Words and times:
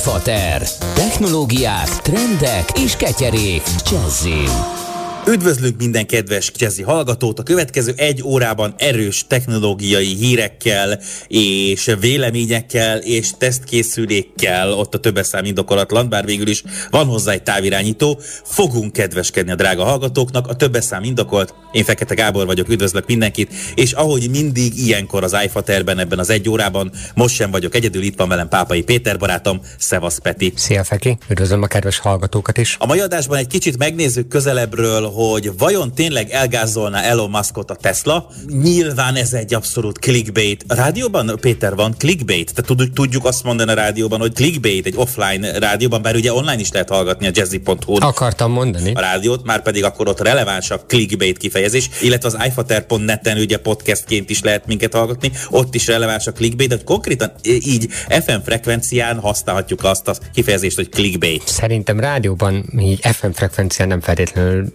iFater. 0.00 0.62
Technológiák, 0.94 1.88
trendek 1.88 2.70
és 2.78 2.96
ketyerék. 2.96 3.62
Jazzin. 3.90 4.89
Üdvözlünk 5.26 5.76
minden 5.76 6.06
kedves 6.06 6.52
jazzy 6.56 6.82
hallgatót! 6.82 7.38
A 7.38 7.42
következő 7.42 7.92
egy 7.96 8.22
órában 8.22 8.74
erős 8.78 9.26
technológiai 9.26 10.14
hírekkel 10.14 11.00
és 11.28 11.96
véleményekkel 12.00 12.98
és 12.98 13.30
tesztkészülékkel 13.38 14.72
ott 14.72 14.94
a 14.94 14.98
többeszám 14.98 15.44
indokolatlan, 15.44 16.08
bár 16.08 16.24
végül 16.24 16.48
is 16.48 16.62
van 16.90 17.06
hozzá 17.06 17.32
egy 17.32 17.42
távirányító. 17.42 18.20
Fogunk 18.44 18.92
kedveskedni 18.92 19.50
a 19.50 19.54
drága 19.54 19.84
hallgatóknak, 19.84 20.48
a 20.48 20.56
többeszám 20.56 21.02
indokolt. 21.02 21.54
Én 21.72 21.84
Fekete 21.84 22.14
Gábor 22.14 22.46
vagyok, 22.46 22.68
üdvözlök 22.68 23.06
mindenkit, 23.06 23.52
és 23.74 23.92
ahogy 23.92 24.30
mindig 24.30 24.78
ilyenkor 24.78 25.24
az 25.24 25.36
iFaterben 25.44 25.98
ebben 25.98 26.18
az 26.18 26.30
egy 26.30 26.48
órában, 26.48 26.92
most 27.14 27.34
sem 27.34 27.50
vagyok 27.50 27.74
egyedül, 27.74 28.02
itt 28.02 28.18
van 28.18 28.28
velem 28.28 28.48
Pápai 28.48 28.82
Péter 28.82 29.18
barátom, 29.18 29.60
Szevasz 29.78 30.18
Peti. 30.18 30.52
Szia 30.56 30.84
Feki, 30.84 31.18
üdvözlöm 31.28 31.62
a 31.62 31.66
kedves 31.66 31.98
hallgatókat 31.98 32.58
is. 32.58 32.76
A 32.78 32.86
mai 32.86 33.00
adásban 33.00 33.38
egy 33.38 33.46
kicsit 33.46 33.78
megnézzük 33.78 34.28
közelebbről, 34.28 35.08
hogy 35.10 35.50
vajon 35.58 35.94
tényleg 35.94 36.30
elgázolná 36.30 37.02
Elon 37.02 37.30
Muskot 37.30 37.70
a 37.70 37.74
Tesla. 37.74 38.28
Nyilván 38.62 39.14
ez 39.14 39.32
egy 39.32 39.54
abszolút 39.54 39.98
clickbait. 39.98 40.64
A 40.68 40.74
rádióban, 40.74 41.38
Péter, 41.40 41.74
van 41.74 41.94
clickbait? 41.98 42.52
Tehát 42.54 42.92
tudjuk 42.92 43.24
azt 43.24 43.44
mondani 43.44 43.70
a 43.70 43.74
rádióban, 43.74 44.20
hogy 44.20 44.32
clickbait 44.32 44.86
egy 44.86 44.94
offline 44.96 45.58
rádióban, 45.58 46.02
bár 46.02 46.14
ugye 46.14 46.32
online 46.32 46.60
is 46.60 46.70
lehet 46.72 46.88
hallgatni 46.88 47.26
a 47.26 47.30
jazzy.hu. 47.32 47.96
Akartam 48.00 48.52
mondani. 48.52 48.92
A 48.94 49.00
rádiót, 49.00 49.44
már 49.44 49.62
pedig 49.62 49.84
akkor 49.84 50.08
ott 50.08 50.20
releváns 50.20 50.70
a 50.70 50.78
clickbait 50.78 51.38
kifejezés, 51.38 51.90
illetve 52.02 52.28
az 52.28 52.36
iFater.net-en 52.46 53.38
ugye 53.38 53.56
podcastként 53.56 54.30
is 54.30 54.42
lehet 54.42 54.66
minket 54.66 54.94
hallgatni, 54.94 55.30
ott 55.50 55.74
is 55.74 55.86
releváns 55.86 56.26
a 56.26 56.32
clickbait, 56.32 56.70
hogy 56.70 56.84
konkrétan 56.84 57.32
így 57.42 57.88
FM 58.08 58.40
frekvencián 58.44 59.18
használhatjuk 59.18 59.84
azt 59.84 60.08
a 60.08 60.14
kifejezést, 60.34 60.76
hogy 60.76 60.88
clickbait. 60.88 61.42
Szerintem 61.46 62.00
rádióban 62.00 62.72
így 62.78 63.00
FM 63.02 63.30
frekvencián 63.30 63.88
nem 63.88 64.00
feltétlenül 64.00 64.74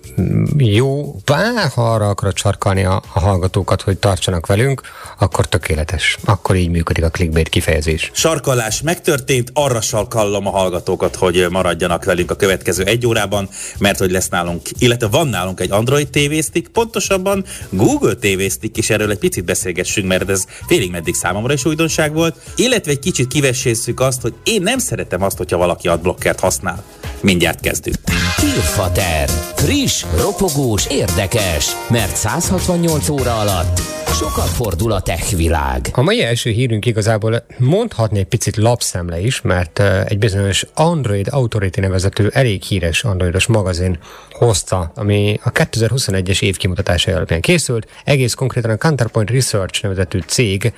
jó, 0.58 1.16
bár 1.26 1.70
ha 1.76 1.94
arra 1.94 2.10
akarod 2.10 2.38
sarkalni 2.38 2.84
a, 2.84 3.02
a 3.14 3.20
hallgatókat, 3.20 3.82
hogy 3.82 3.98
tartsanak 3.98 4.46
velünk, 4.46 4.82
akkor 5.20 5.46
tökéletes. 5.46 6.18
Akkor 6.26 6.56
így 6.56 6.70
működik 6.70 7.04
a 7.04 7.10
clickbait 7.10 7.50
kifejezés. 7.50 8.12
Sarkalás 8.14 8.82
megtörtént, 8.82 9.52
arra 9.54 9.82
sarkallom 9.82 10.48
a 10.48 10.50
hallgatókat, 10.50 11.16
hogy 11.16 11.48
maradjanak 11.50 12.04
velünk 12.04 12.32
a 12.32 12.36
következő 12.36 12.84
egy 12.84 13.08
órában, 13.08 13.50
mert 13.78 14.00
hogy 14.00 14.12
lesz 14.12 14.30
nálunk, 14.30 14.62
illetve 14.78 15.08
van 15.08 15.28
nálunk 15.28 15.60
egy 15.60 15.72
Android 15.72 16.10
TV 16.10 16.34
Stick, 16.42 16.72
pontosabban 16.72 17.46
Google 17.70 18.14
TV 18.14 18.42
Stick, 18.50 18.78
és 18.78 18.90
erről 18.90 19.12
egy 19.12 19.18
picit 19.18 19.46
beszélgessünk, 19.46 20.08
mert 20.08 20.30
ez 20.30 20.46
félig 20.68 20.92
meddig 20.92 21.16
számomra 21.16 21.54
is 21.54 21.66
újdonság 21.66 22.14
volt, 22.14 22.36
illetve 22.56 22.92
egy 22.92 23.00
kicsit 23.00 23.28
kivessézzük 23.28 24.00
azt, 24.00 24.22
hogy 24.22 24.34
én 24.44 24.62
nem 24.62 24.78
szeretem 24.78 25.22
azt, 25.22 25.38
hogyha 25.38 25.58
valaki 25.58 25.88
adblockert 25.88 26.40
használ. 26.40 26.84
Mindjárt 27.26 27.60
kezdünk. 27.60 27.98
Hírfater. 28.42 29.30
Friss, 29.56 30.06
ropogós, 30.18 30.88
érdekes, 30.90 31.72
mert 31.90 32.16
168 32.16 33.10
óra 33.10 33.40
alatt 33.40 33.80
sokat 34.14 34.48
fordul 34.48 34.92
a 34.92 35.02
tech 35.02 35.36
világ. 35.36 35.90
A 35.92 36.02
mai 36.02 36.24
első 36.24 36.50
hírünk 36.50 36.86
igazából 36.86 37.46
mondhatni 37.58 38.20
egy 38.20 38.26
picit 38.26 38.56
lapszemle 38.56 39.20
is, 39.20 39.42
mert 39.42 39.80
egy 39.80 40.18
bizonyos 40.18 40.66
Android 40.74 41.28
Authority 41.30 41.80
nevezető 41.80 42.30
elég 42.34 42.64
híres 42.64 43.04
androidos 43.04 43.46
magazin 43.46 44.00
hozta, 44.32 44.92
ami 44.96 45.40
a 45.44 45.52
2021-es 45.52 46.42
év 46.42 46.58
kimutatása 46.58 47.16
alapján 47.16 47.42
készült. 47.42 47.88
Egész 48.04 48.34
konkrétan 48.34 48.72
a 48.72 48.78
Counterpoint 48.78 49.30
Research 49.30 49.84
nevezetű 49.84 50.20
cég 50.20 50.74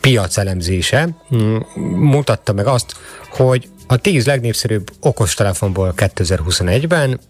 piacelemzése 0.00 1.08
mm, 1.34 1.56
mutatta 1.96 2.52
meg 2.52 2.66
azt, 2.66 2.96
hogy 3.30 3.68
a 3.92 3.96
10 3.96 4.26
legnépszerűbb 4.26 4.90
okostelefonból 5.00 5.94
2021-ben 5.96 7.20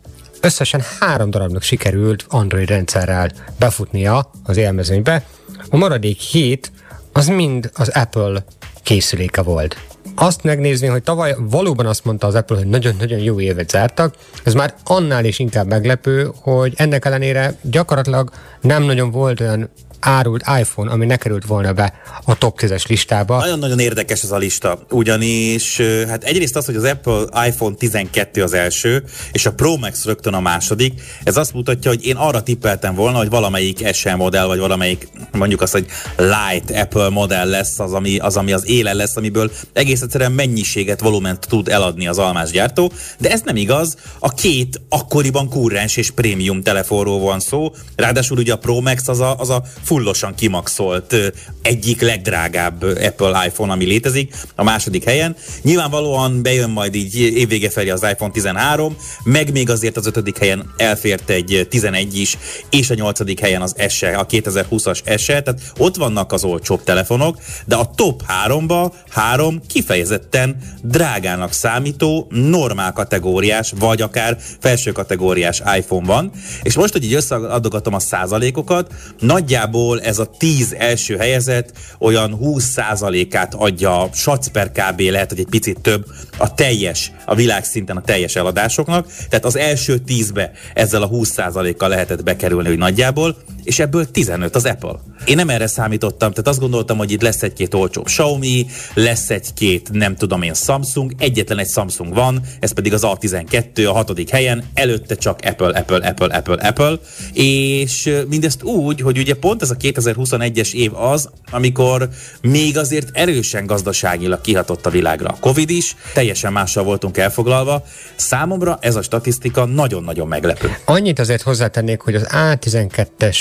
összesen 0.41 0.83
három 1.01 1.31
darabnak 1.31 1.63
sikerült 1.63 2.25
Android 2.29 2.69
rendszerrel 2.69 3.31
befutnia 3.59 4.31
az 4.43 4.57
élmezőnybe. 4.57 5.25
A 5.71 5.77
maradék 5.77 6.21
hét 6.21 6.73
az 7.13 7.27
mind 7.27 7.71
az 7.75 7.89
Apple 7.89 8.45
készüléke 8.83 9.43
volt. 9.43 9.77
Azt 10.15 10.43
megnézni, 10.43 10.87
hogy 10.87 11.03
tavaly 11.03 11.37
valóban 11.39 11.87
azt 11.87 12.05
mondta 12.05 12.27
az 12.27 12.35
Apple, 12.35 12.57
hogy 12.57 12.67
nagyon-nagyon 12.67 13.19
jó 13.19 13.41
évet 13.41 13.71
zártak, 13.71 14.15
ez 14.45 14.55
már 14.55 14.75
annál 14.85 15.25
is 15.25 15.39
inkább 15.39 15.67
meglepő, 15.67 16.31
hogy 16.35 16.73
ennek 16.77 17.05
ellenére 17.05 17.55
gyakorlatilag 17.63 18.31
nem 18.61 18.83
nagyon 18.83 19.11
volt 19.11 19.41
olyan 19.41 19.71
árult 20.05 20.45
iPhone, 20.61 20.91
ami 20.91 21.07
ne 21.07 21.17
került 21.17 21.47
volna 21.47 21.73
be 21.73 21.93
a 22.25 22.39
top 22.39 22.61
10-es 22.61 22.89
listába. 22.89 23.39
Nagyon-nagyon 23.39 23.79
érdekes 23.79 24.23
ez 24.23 24.31
a 24.31 24.37
lista, 24.37 24.79
ugyanis 24.91 25.81
hát 26.09 26.25
egyrészt 26.25 26.57
az, 26.57 26.65
hogy 26.65 26.77
az 26.77 26.85
Apple 26.85 27.47
iPhone 27.47 27.75
12 27.75 28.43
az 28.43 28.53
első, 28.53 29.05
és 29.33 29.47
a 29.47 29.53
Pro 29.53 29.77
Max 29.77 30.05
rögtön 30.05 30.35
a 30.35 30.41
második, 30.41 31.01
ez 31.25 31.37
azt 31.37 31.55
mutatja, 31.55 31.91
hogy 31.91 32.07
én 32.07 32.17
arra 32.17 32.43
tippeltem 32.43 32.95
volna, 32.95 33.19
hogy 33.19 33.29
valamelyik 33.29 33.95
SE 33.95 34.15
modell, 34.15 34.47
vagy 34.47 34.59
valamelyik 34.59 35.09
mondjuk 35.33 35.61
azt, 35.61 35.73
hogy 35.73 35.87
light 36.17 36.71
Apple 36.71 37.09
modell 37.09 37.49
lesz 37.49 37.79
az, 37.79 37.93
ami 37.93 38.19
az, 38.19 38.37
ami 38.37 38.53
az 38.53 38.69
élen 38.69 38.97
lesz, 38.97 39.17
amiből 39.17 39.51
egész 39.73 40.01
egyszerűen 40.01 40.33
mennyiséget, 40.33 41.01
volument 41.01 41.47
tud 41.49 41.69
eladni 41.69 42.07
az 42.07 42.19
almás 42.19 42.51
gyártó, 42.51 42.93
de 43.19 43.31
ez 43.31 43.41
nem 43.45 43.57
igaz, 43.57 43.97
a 44.19 44.35
két 44.35 44.81
akkoriban 44.89 45.49
kurrens 45.49 45.97
és 45.97 46.11
prémium 46.11 46.63
telefonról 46.63 47.21
van 47.21 47.41
szó, 47.41 47.73
ráadásul 47.97 48.39
ugye 48.39 48.53
a 48.53 48.59
Pro 48.59 48.81
Max 48.81 49.09
az 49.09 49.21
a, 49.21 49.39
az 49.39 49.51
a 49.51 49.63
fullosan 49.93 50.35
kimaxolt 50.35 51.15
egyik 51.63 52.01
legdrágább 52.01 52.83
Apple 52.83 53.47
iPhone, 53.47 53.73
ami 53.73 53.85
létezik, 53.85 54.35
a 54.55 54.63
második 54.63 55.05
helyen. 55.05 55.37
Nyilvánvalóan 55.63 56.43
bejön 56.43 56.71
majd 56.71 56.95
így 56.95 57.21
évvége 57.21 57.71
felé 57.71 57.91
az 57.91 58.03
iPhone 58.03 58.33
13, 58.33 58.97
meg 59.25 59.53
még 59.53 59.71
azért 59.71 59.97
az 59.97 60.07
ötödik 60.07 60.39
helyen 60.39 60.71
elfért 60.77 61.31
egy 61.31 61.67
11 61.71 62.19
is, 62.19 62.39
és 62.71 62.91
a 62.91 62.95
nyolcadik 62.95 63.41
helyen 63.41 63.63
az 63.63 63.75
SE, 63.89 64.17
a 64.17 64.27
2020-as 64.27 65.19
SE, 65.19 65.43
tehát 65.43 65.61
ott 65.79 65.97
vannak 65.97 66.33
az 66.33 66.45
olcsóbb 66.45 66.83
telefonok, 66.85 67.37
de 67.67 67.77
a 67.77 67.91
top 67.95 68.23
3-ba 68.47 68.93
három 69.11 69.61
kifejezetten 69.67 70.57
drágának 70.83 71.53
számító, 71.53 72.27
normál 72.31 72.93
kategóriás, 72.93 73.73
vagy 73.79 74.03
akár 74.03 74.39
felső 74.61 74.93
kategóriás 74.93 75.63
iPhone 75.77 76.07
van, 76.07 76.31
és 76.63 76.75
most, 76.75 76.93
hogy 76.93 77.05
így 77.05 77.15
összeadogatom 77.15 77.95
a 77.95 77.99
százalékokat, 77.99 78.93
nagyjából 79.19 79.82
ahol 79.83 80.01
ez 80.01 80.19
a 80.19 80.25
10 80.25 80.75
első 80.79 81.17
helyezett 81.17 81.73
olyan 81.99 82.39
20%-át 82.43 83.55
adja, 83.55 84.09
sac 84.13 84.49
per 84.49 84.73
kb. 84.73 85.01
lehet, 85.01 85.29
hogy 85.29 85.39
egy 85.39 85.49
picit 85.51 85.81
több 85.81 86.07
a 86.37 86.55
teljes, 86.55 87.13
a 87.25 87.35
világszinten 87.35 87.97
a 87.97 88.01
teljes 88.01 88.37
eladásoknak, 88.37 89.07
tehát 89.29 89.45
az 89.45 89.57
első 89.57 90.03
10-be 90.07 90.51
ezzel 90.75 91.03
a 91.03 91.09
20%-kal 91.09 91.89
lehetett 91.89 92.23
bekerülni, 92.23 92.69
hogy 92.69 92.79
nagyjából, 92.79 93.37
és 93.63 93.79
ebből 93.79 94.11
15 94.11 94.55
az 94.55 94.65
Apple. 94.65 95.12
Én 95.25 95.37
nem 95.37 95.49
erre 95.49 95.67
számítottam, 95.67 96.31
tehát 96.31 96.49
azt 96.49 96.59
gondoltam, 96.59 96.99
hogy 96.99 97.11
itt 97.11 97.23
lesz 97.23 97.43
egy-két 97.43 97.75
olcsóbb 97.75 98.05
Xiaomi, 98.05 98.67
lesz 98.95 99.31
egy-két, 99.31 99.89
nem 99.93 100.17
tudom 100.17 100.43
én, 100.43 100.55
Samsung, 100.55 101.13
egyetlen 101.19 101.59
egy 101.59 101.69
Samsung 101.69 102.15
van, 102.15 102.41
ez 102.61 102.73
pedig 102.73 102.93
az 102.93 103.03
A12 103.05 103.89
a 103.89 103.93
hatodik 103.93 104.31
helyen, 104.31 104.65
előtte 104.75 105.15
csak 105.15 105.39
Apple, 105.43 105.79
Apple, 105.79 106.09
Apple, 106.09 106.37
Apple, 106.37 106.69
Apple, 106.69 106.99
és 107.33 108.23
mindezt 108.29 108.63
úgy, 108.63 109.01
hogy 109.01 109.19
ugye 109.19 109.35
pont 109.35 109.63
ez 109.63 109.71
a 109.71 109.77
2021-es 109.77 110.73
év 110.73 110.95
az, 110.95 111.31
amikor 111.51 112.09
még 112.41 112.79
azért 112.79 113.09
erősen 113.13 113.67
gazdaságilag 113.67 114.41
kihatott 114.41 114.87
a 114.87 114.91
világra 114.91 115.29
a 115.29 115.37
Covid 115.41 115.71
is, 115.71 115.97
teljesen 116.15 116.53
mással 116.53 116.85
voltunk 116.85 117.19
elfoglalva. 117.19 117.85
Számomra 118.17 118.79
ez 118.81 118.97
a 118.97 119.03
statisztika 119.03 119.65
nagyon-nagyon 119.65 120.29
meglepő. 120.29 120.77
Annyit 120.85 121.19
azért 121.19 121.43
hozzátennék, 121.43 122.01
hogy 122.01 122.15
az 122.15 122.27
A12-es 122.31 123.37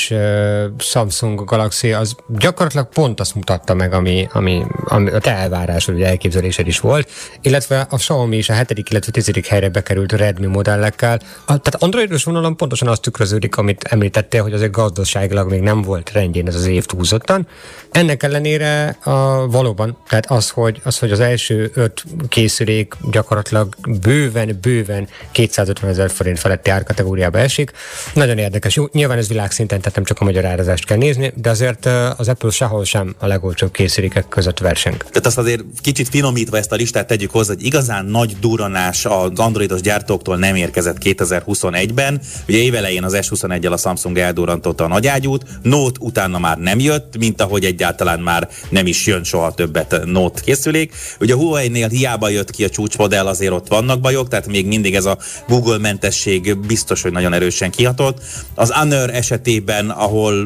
Samsung 0.78 1.44
Galaxy 1.46 1.70
az 1.98 2.16
gyakorlatilag 2.28 2.90
pont 2.90 3.20
azt 3.20 3.36
mutatta 3.36 3.74
meg, 3.74 3.94
ami, 3.94 4.28
ami, 4.32 4.64
ami 4.86 5.10
a 5.10 5.20
te 5.20 5.32
elvárásod, 5.32 5.94
vagy 5.94 6.04
elképzelésed 6.04 6.68
is 6.68 6.80
volt, 6.80 7.12
illetve 7.42 7.88
a 7.90 7.96
Xiaomi 7.96 8.38
is 8.38 8.50
a 8.50 8.54
hetedik, 8.54 8.90
illetve 8.90 9.12
tizedik 9.12 9.48
helyre 9.48 9.70
bekerült 9.70 10.12
Redmi 10.12 10.46
modellekkel. 10.46 11.20
A, 11.46 11.58
tehát 11.58 11.76
androidos 11.84 12.24
vonalon 12.24 12.58
pontosan 12.58 12.88
azt 12.88 13.02
tükröződik, 13.02 13.58
amit 13.58 13.84
említettél, 13.84 14.42
hogy 14.42 14.54
azért 14.54 14.72
gazdaságilag 14.72 15.50
még 15.50 15.62
nem 15.62 15.82
volt 15.82 16.12
rendjén 16.12 16.48
ez 16.48 16.56
az 16.56 16.66
év 16.66 16.86
túlzottan. 16.86 17.48
Ennek 17.92 18.24
ellenére 18.24 18.98
a, 19.04 19.48
valóban, 19.48 19.98
tehát 20.08 20.32
az 20.32 20.50
hogy, 20.50 20.82
az, 20.84 21.00
hogy 21.00 21.12
az 21.12 21.20
első 21.20 21.72
öt 21.74 22.04
készülék 22.30 22.96
gyakorlatilag 23.12 23.76
bőven, 24.02 24.58
bőven 24.62 25.08
250 25.32 25.90
ezer 25.90 26.12
forint 26.12 26.40
feletti 26.40 26.70
árkategóriába 26.70 27.38
esik. 27.38 27.72
Nagyon 28.14 28.38
érdekes. 28.38 28.76
Jó, 28.76 28.86
nyilván 28.92 29.18
ez 29.18 29.28
világszinten, 29.28 29.80
tehát 29.80 29.96
nem 29.96 30.06
csak 30.06 30.20
a 30.20 30.24
magyar 30.24 30.46
árazást 30.46 30.86
kell 30.86 30.98
nézni, 30.98 31.34
de 31.36 31.50
azért 31.50 31.61
azért 31.62 31.86
az 32.20 32.28
Apple 32.28 32.50
sehol 32.50 32.86
sem 32.86 33.16
a 33.20 33.28
legolcsóbb 33.28 33.72
készülékek 33.72 34.28
között 34.28 34.60
verseng. 34.60 34.98
Tehát 34.98 35.26
azt 35.26 35.38
azért 35.38 35.64
kicsit 35.82 36.10
finomítva 36.10 36.58
ezt 36.58 36.72
a 36.72 36.76
listát 36.76 37.08
tegyük 37.08 37.32
hozzá, 37.32 37.54
hogy 37.54 37.66
igazán 37.66 38.06
nagy 38.06 38.36
duranás 38.40 39.06
az 39.06 39.32
androidos 39.36 39.82
gyártóktól 39.82 40.38
nem 40.38 40.56
érkezett 40.56 40.98
2021-ben. 41.04 42.22
Ugye 42.48 42.58
évelején 42.58 43.04
az 43.04 43.18
S21-el 43.22 43.72
a 43.72 43.78
Samsung 43.78 44.18
eldurantotta 44.18 44.84
a 44.84 44.88
nagyágyút, 44.88 45.46
Note 45.62 46.00
utána 46.00 46.40
már 46.40 46.58
nem 46.58 46.80
jött, 46.80 47.18
mint 47.18 47.42
ahogy 47.42 47.66
egyáltalán 47.66 48.20
már 48.20 48.50
nem 48.70 48.88
is 48.88 49.06
jön 49.06 49.24
soha 49.24 49.54
többet 49.54 50.02
Note 50.06 50.42
készülék. 50.42 50.94
Ugye 51.20 51.34
a 51.34 51.38
Huawei-nél 51.38 51.88
hiába 51.88 52.30
jött 52.30 52.52
ki 52.52 52.64
a 52.64 52.70
csúcsmodell, 52.70 53.28
azért 53.28 53.52
ott 53.52 53.68
vannak 53.68 54.00
bajok, 54.00 54.28
tehát 54.28 54.48
még 54.48 54.68
mindig 54.68 54.96
ez 54.96 55.06
a 55.06 55.18
Google 55.48 55.78
mentesség 55.78 56.58
biztos, 56.58 57.02
hogy 57.02 57.12
nagyon 57.12 57.34
erősen 57.34 57.72
kihatott. 57.72 58.22
Az 58.56 58.72
Honor 58.72 59.10
esetében, 59.10 59.90
ahol 59.90 60.46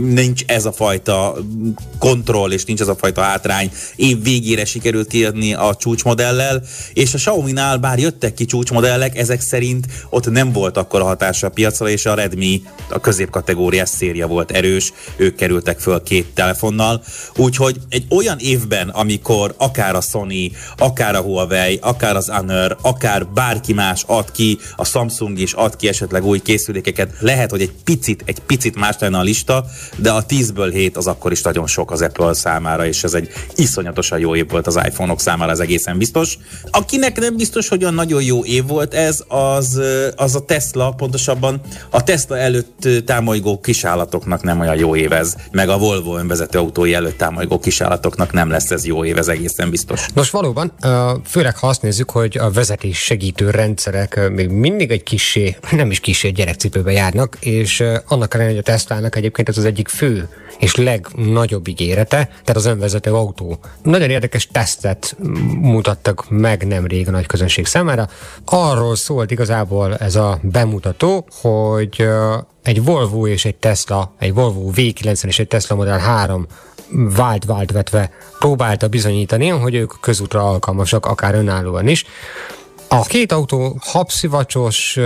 nincs 0.00 0.42
ez 0.52 0.64
a 0.64 0.72
fajta 0.72 1.36
kontroll, 1.98 2.50
és 2.50 2.64
nincs 2.64 2.80
ez 2.80 2.88
a 2.88 2.96
fajta 2.96 3.20
hátrány, 3.20 3.70
év 3.96 4.22
végére 4.22 4.64
sikerült 4.64 5.08
kiadni 5.08 5.54
a 5.54 5.74
csúcsmodellel, 5.78 6.62
és 6.92 7.14
a 7.14 7.16
Xiaomi-nál 7.16 7.78
bár 7.78 7.98
jöttek 7.98 8.34
ki 8.34 8.44
csúcsmodellek, 8.44 9.18
ezek 9.18 9.40
szerint 9.40 9.86
ott 10.10 10.30
nem 10.30 10.52
volt 10.52 10.76
akkor 10.76 11.00
a 11.00 11.04
hatása 11.04 11.46
a 11.46 11.50
piacra, 11.50 11.88
és 11.88 12.06
a 12.06 12.14
Redmi 12.14 12.62
a 12.90 13.00
középkategóriás 13.00 13.88
széria 13.88 14.26
volt 14.26 14.50
erős, 14.50 14.92
ők 15.16 15.34
kerültek 15.34 15.80
föl 15.80 16.02
két 16.02 16.26
telefonnal, 16.34 17.02
úgyhogy 17.36 17.76
egy 17.88 18.06
olyan 18.10 18.38
évben, 18.38 18.88
amikor 18.88 19.54
akár 19.56 19.94
a 19.94 20.00
Sony, 20.00 20.52
akár 20.76 21.14
a 21.14 21.20
Huawei, 21.20 21.78
akár 21.82 22.16
az 22.16 22.28
Honor, 22.28 22.76
akár 22.82 23.26
bárki 23.26 23.72
más 23.72 24.04
ad 24.06 24.30
ki, 24.30 24.58
a 24.76 24.84
Samsung 24.84 25.38
is 25.38 25.52
ad 25.52 25.76
ki 25.76 25.88
esetleg 25.88 26.24
új 26.24 26.38
készülékeket, 26.38 27.10
lehet, 27.20 27.50
hogy 27.50 27.60
egy 27.60 27.72
picit, 27.84 28.22
egy 28.26 28.38
picit 28.38 28.76
más 28.76 28.96
lenne 28.98 29.18
a 29.18 29.22
lista, 29.22 29.64
de 29.96 30.10
a 30.10 30.26
10-ből 30.42 30.70
7 30.72 30.96
az 30.96 31.06
akkor 31.06 31.32
is 31.32 31.42
nagyon 31.42 31.66
sok 31.66 31.90
az 31.90 32.02
Apple 32.02 32.34
számára, 32.34 32.86
és 32.86 33.04
ez 33.04 33.14
egy 33.14 33.28
iszonyatosan 33.54 34.18
jó 34.18 34.36
év 34.36 34.50
volt 34.50 34.66
az 34.66 34.80
iPhone-ok 34.84 35.20
számára, 35.20 35.50
ez 35.50 35.58
egészen 35.58 35.98
biztos. 35.98 36.38
Akinek 36.70 37.18
nem 37.18 37.36
biztos, 37.36 37.68
hogy 37.68 37.82
olyan 37.82 37.94
nagyon 37.94 38.22
jó 38.22 38.44
év 38.44 38.66
volt 38.66 38.94
ez, 38.94 39.24
az, 39.28 39.80
az 40.16 40.34
a 40.34 40.44
Tesla, 40.44 40.90
pontosabban 40.90 41.60
a 41.90 42.04
Tesla 42.04 42.38
előtt 42.38 42.88
támolygó 43.04 43.60
kisállatoknak 43.60 44.42
nem 44.42 44.60
olyan 44.60 44.76
jó 44.76 44.96
év 44.96 45.12
ez, 45.12 45.36
meg 45.50 45.68
a 45.68 45.78
Volvo 45.78 46.16
önvezető 46.18 46.58
autói 46.58 46.94
előtt 46.94 47.18
támolygó 47.18 47.58
kisállatoknak 47.58 48.32
nem 48.32 48.50
lesz 48.50 48.70
ez 48.70 48.84
jó 48.84 49.04
év, 49.04 49.18
ez 49.18 49.28
egészen 49.28 49.70
biztos. 49.70 50.06
Nos, 50.14 50.30
valóban, 50.30 50.72
főleg 51.24 51.56
ha 51.56 51.66
azt 51.66 51.82
nézzük, 51.82 52.10
hogy 52.10 52.38
a 52.38 52.50
vezetés 52.50 52.98
segítő 52.98 53.50
rendszerek 53.50 54.30
még 54.30 54.48
mindig 54.48 54.90
egy 54.90 55.02
kisé, 55.02 55.56
nem 55.70 55.90
is 55.90 56.00
kisé 56.00 56.28
gyerekcipőbe 56.28 56.92
járnak, 56.92 57.36
és 57.40 57.84
annak 58.06 58.34
ellenére, 58.34 58.56
hogy 58.56 58.64
a 58.66 58.72
Teslának 58.72 59.16
egyébként 59.16 59.48
ez 59.48 59.58
az 59.58 59.64
egyik 59.64 59.88
fő 59.88 60.28
és 60.58 60.74
legnagyobb 60.74 61.68
ígérete, 61.68 62.16
tehát 62.16 62.56
az 62.56 62.66
önvezető 62.66 63.12
autó. 63.12 63.58
Nagyon 63.82 64.10
érdekes 64.10 64.46
tesztet 64.46 65.16
mutattak 65.60 66.30
meg 66.30 66.66
nemrég 66.66 67.08
a 67.08 67.10
nagy 67.10 67.26
közönség 67.26 67.66
számára. 67.66 68.08
Arról 68.44 68.96
szólt 68.96 69.30
igazából 69.30 69.96
ez 69.96 70.16
a 70.16 70.38
bemutató, 70.42 71.26
hogy 71.40 72.08
egy 72.62 72.84
Volvo 72.84 73.26
és 73.26 73.44
egy 73.44 73.56
Tesla, 73.56 74.14
egy 74.18 74.34
Volvo 74.34 74.70
V90 74.74 75.24
és 75.24 75.38
egy 75.38 75.48
Tesla 75.48 75.76
Model 75.76 75.98
3 75.98 76.46
vált-vált 77.16 77.70
vetve 77.70 78.10
próbálta 78.38 78.88
bizonyítani, 78.88 79.48
hogy 79.48 79.74
ők 79.74 79.92
közútra 80.00 80.48
alkalmasak, 80.48 81.06
akár 81.06 81.34
önállóan 81.34 81.88
is. 81.88 82.04
A 82.94 83.02
két 83.02 83.32
autó 83.32 83.78
habszivacsos 83.80 84.96
uh, 84.96 85.04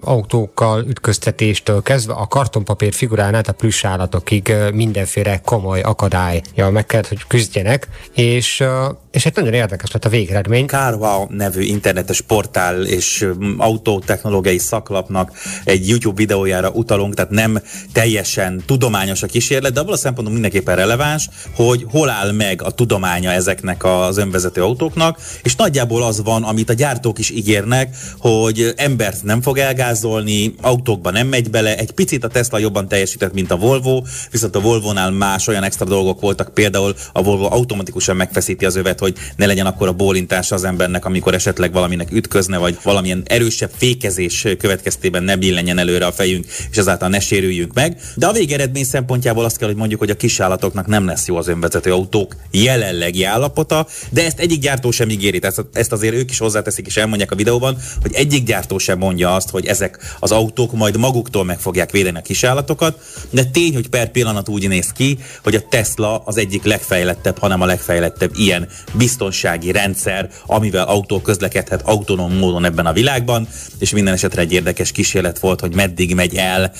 autókkal 0.00 0.84
ütköztetéstől 0.88 1.82
kezdve 1.82 2.12
a 2.12 2.26
kartonpapír 2.26 2.92
figurán 2.92 3.34
át 3.34 3.48
a 3.48 3.52
plusz 3.52 3.84
állatokig 3.84 4.48
uh, 4.48 4.72
mindenféle 4.72 5.40
komoly 5.40 5.80
akadályja 5.80 6.70
meg 6.70 6.86
kellett, 6.86 7.08
hogy 7.08 7.26
küzdjenek, 7.26 7.88
és, 8.14 8.60
uh, 8.60 8.68
és 9.10 9.26
egy 9.26 9.36
nagyon 9.36 9.52
érdekes 9.52 9.90
lett 9.90 10.04
a 10.04 10.08
végeredmény. 10.08 10.66
CarWow 10.66 11.26
nevű 11.28 11.62
internetes 11.62 12.20
portál 12.20 12.84
és 12.84 13.28
autótechnológiai 13.58 14.58
szaklapnak 14.58 15.32
egy 15.64 15.88
YouTube 15.88 16.16
videójára 16.16 16.70
utalunk, 16.70 17.14
tehát 17.14 17.30
nem 17.30 17.62
teljesen 17.92 18.62
tudományos 18.66 19.22
a 19.22 19.26
kísérlet, 19.26 19.72
de 19.72 19.80
abban 19.80 19.92
a 19.92 19.96
szempontból 19.96 20.32
mindenképpen 20.32 20.76
releváns, 20.76 21.28
hogy 21.54 21.86
hol 21.90 22.08
áll 22.08 22.32
meg 22.32 22.62
a 22.62 22.70
tudománya 22.70 23.30
ezeknek 23.30 23.84
az 23.84 24.16
önvezető 24.16 24.62
autóknak, 24.62 25.18
és 25.42 25.56
nagyjából 25.56 26.02
az 26.02 26.22
van, 26.22 26.42
amit 26.42 26.70
a 26.70 26.72
gyártók 26.72 27.18
is 27.20 27.30
ígérnek, 27.30 27.96
hogy 28.18 28.72
embert 28.76 29.22
nem 29.22 29.42
fog 29.42 29.58
elgázolni, 29.58 30.54
autókba 30.60 31.10
nem 31.10 31.26
megy 31.26 31.50
bele, 31.50 31.76
egy 31.76 31.90
picit 31.90 32.24
a 32.24 32.28
Tesla 32.28 32.58
jobban 32.58 32.88
teljesített, 32.88 33.32
mint 33.32 33.50
a 33.50 33.56
Volvo, 33.56 34.02
viszont 34.30 34.56
a 34.56 34.60
Volvo-nál 34.60 35.10
más 35.10 35.46
olyan 35.46 35.62
extra 35.62 35.84
dolgok 35.84 36.20
voltak, 36.20 36.54
például 36.54 36.94
a 37.12 37.22
Volvo 37.22 37.46
automatikusan 37.50 38.16
megfeszíti 38.16 38.64
az 38.64 38.76
övet, 38.76 38.98
hogy 38.98 39.14
ne 39.36 39.46
legyen 39.46 39.66
akkor 39.66 39.88
a 39.88 39.92
bólintása 39.92 40.54
az 40.54 40.64
embernek, 40.64 41.04
amikor 41.04 41.34
esetleg 41.34 41.72
valaminek 41.72 42.12
ütközne, 42.12 42.58
vagy 42.58 42.78
valamilyen 42.82 43.22
erősebb 43.26 43.70
fékezés 43.76 44.46
következtében 44.58 45.22
ne 45.22 45.36
billenjen 45.36 45.78
előre 45.78 46.06
a 46.06 46.12
fejünk, 46.12 46.46
és 46.70 46.76
ezáltal 46.76 47.08
ne 47.08 47.20
sérüljünk 47.20 47.74
meg. 47.74 47.96
De 48.14 48.26
a 48.26 48.32
végeredmény 48.32 48.84
szempontjából 48.84 49.44
azt 49.44 49.56
kell, 49.56 49.68
hogy 49.68 49.76
mondjuk, 49.76 50.00
hogy 50.00 50.10
a 50.10 50.16
kisállatoknak 50.16 50.86
nem 50.86 51.06
lesz 51.06 51.26
jó 51.26 51.36
az 51.36 51.48
önvezető 51.48 51.92
autók 51.92 52.36
jelenlegi 52.50 53.24
állapota, 53.24 53.86
de 54.10 54.24
ezt 54.24 54.38
egyik 54.38 54.60
gyártó 54.60 54.90
sem 54.90 55.08
ígéri, 55.08 55.38
ezt, 55.42 55.64
ezt 55.72 55.92
azért 55.92 56.14
ők 56.14 56.30
is 56.30 56.38
hozzáteszik 56.38 56.86
és 56.86 56.96
elmondják 56.96 57.09
a 57.30 57.34
videóban, 57.34 57.76
hogy 58.02 58.12
egyik 58.14 58.44
gyártó 58.44 58.78
sem 58.78 58.98
mondja 58.98 59.34
azt, 59.34 59.50
hogy 59.50 59.66
ezek 59.66 60.16
az 60.18 60.32
autók 60.32 60.72
majd 60.72 60.96
maguktól 60.96 61.44
meg 61.44 61.58
fogják 61.58 61.90
védeni 61.90 62.18
a 62.18 62.22
kisállatokat, 62.22 62.98
de 63.30 63.44
tény, 63.44 63.74
hogy 63.74 63.88
per 63.88 64.10
pillanat 64.10 64.48
úgy 64.48 64.68
néz 64.68 64.92
ki, 64.92 65.18
hogy 65.42 65.54
a 65.54 65.68
Tesla 65.68 66.22
az 66.24 66.36
egyik 66.36 66.64
legfejlettebb, 66.64 67.38
hanem 67.38 67.60
a 67.60 67.66
legfejlettebb 67.66 68.30
ilyen 68.34 68.68
biztonsági 68.92 69.72
rendszer, 69.72 70.30
amivel 70.46 70.84
autó 70.84 71.20
közlekedhet 71.20 71.82
autonóm 71.82 72.34
módon 72.34 72.64
ebben 72.64 72.86
a 72.86 72.92
világban, 72.92 73.48
és 73.78 73.90
minden 73.90 74.14
esetre 74.14 74.40
egy 74.40 74.52
érdekes 74.52 74.92
kísérlet 74.92 75.38
volt, 75.38 75.60
hogy 75.60 75.74
meddig 75.74 76.14
megy 76.14 76.34
el 76.34 76.72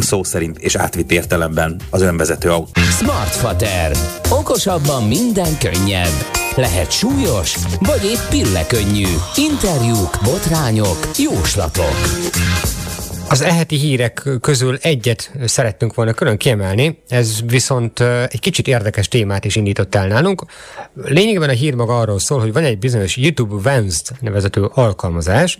szó 0.00 0.24
szerint 0.24 0.58
és 0.58 0.74
átvitt 0.74 1.10
értelemben 1.10 1.80
az 1.90 2.02
önvezető 2.02 2.50
autó. 2.50 2.80
Smartfater. 2.98 3.96
Okosabban 4.30 5.02
minden 5.02 5.58
könnyebb. 5.58 6.43
Lehet 6.56 6.90
súlyos, 6.90 7.56
vagy 7.80 8.04
épp 8.04 8.28
pillekönnyű. 8.30 9.06
Interjúk, 9.36 10.10
botrányok, 10.24 10.98
jóslatok. 11.18 11.94
Az 13.28 13.40
eheti 13.40 13.76
hírek 13.76 14.28
közül 14.40 14.78
egyet 14.82 15.32
szerettünk 15.44 15.94
volna 15.94 16.12
külön 16.12 16.36
kiemelni, 16.36 17.02
ez 17.08 17.40
viszont 17.46 18.00
egy 18.00 18.40
kicsit 18.40 18.68
érdekes 18.68 19.08
témát 19.08 19.44
is 19.44 19.56
indított 19.56 19.94
el 19.94 20.06
nálunk. 20.06 20.44
Lényegében 20.94 21.48
a 21.48 21.52
hír 21.52 21.74
maga 21.74 21.98
arról 21.98 22.18
szól, 22.18 22.40
hogy 22.40 22.52
van 22.52 22.64
egy 22.64 22.78
bizonyos 22.78 23.16
YouTube 23.16 23.70
Vanced 23.70 24.16
nevezető 24.20 24.64
alkalmazás, 24.64 25.58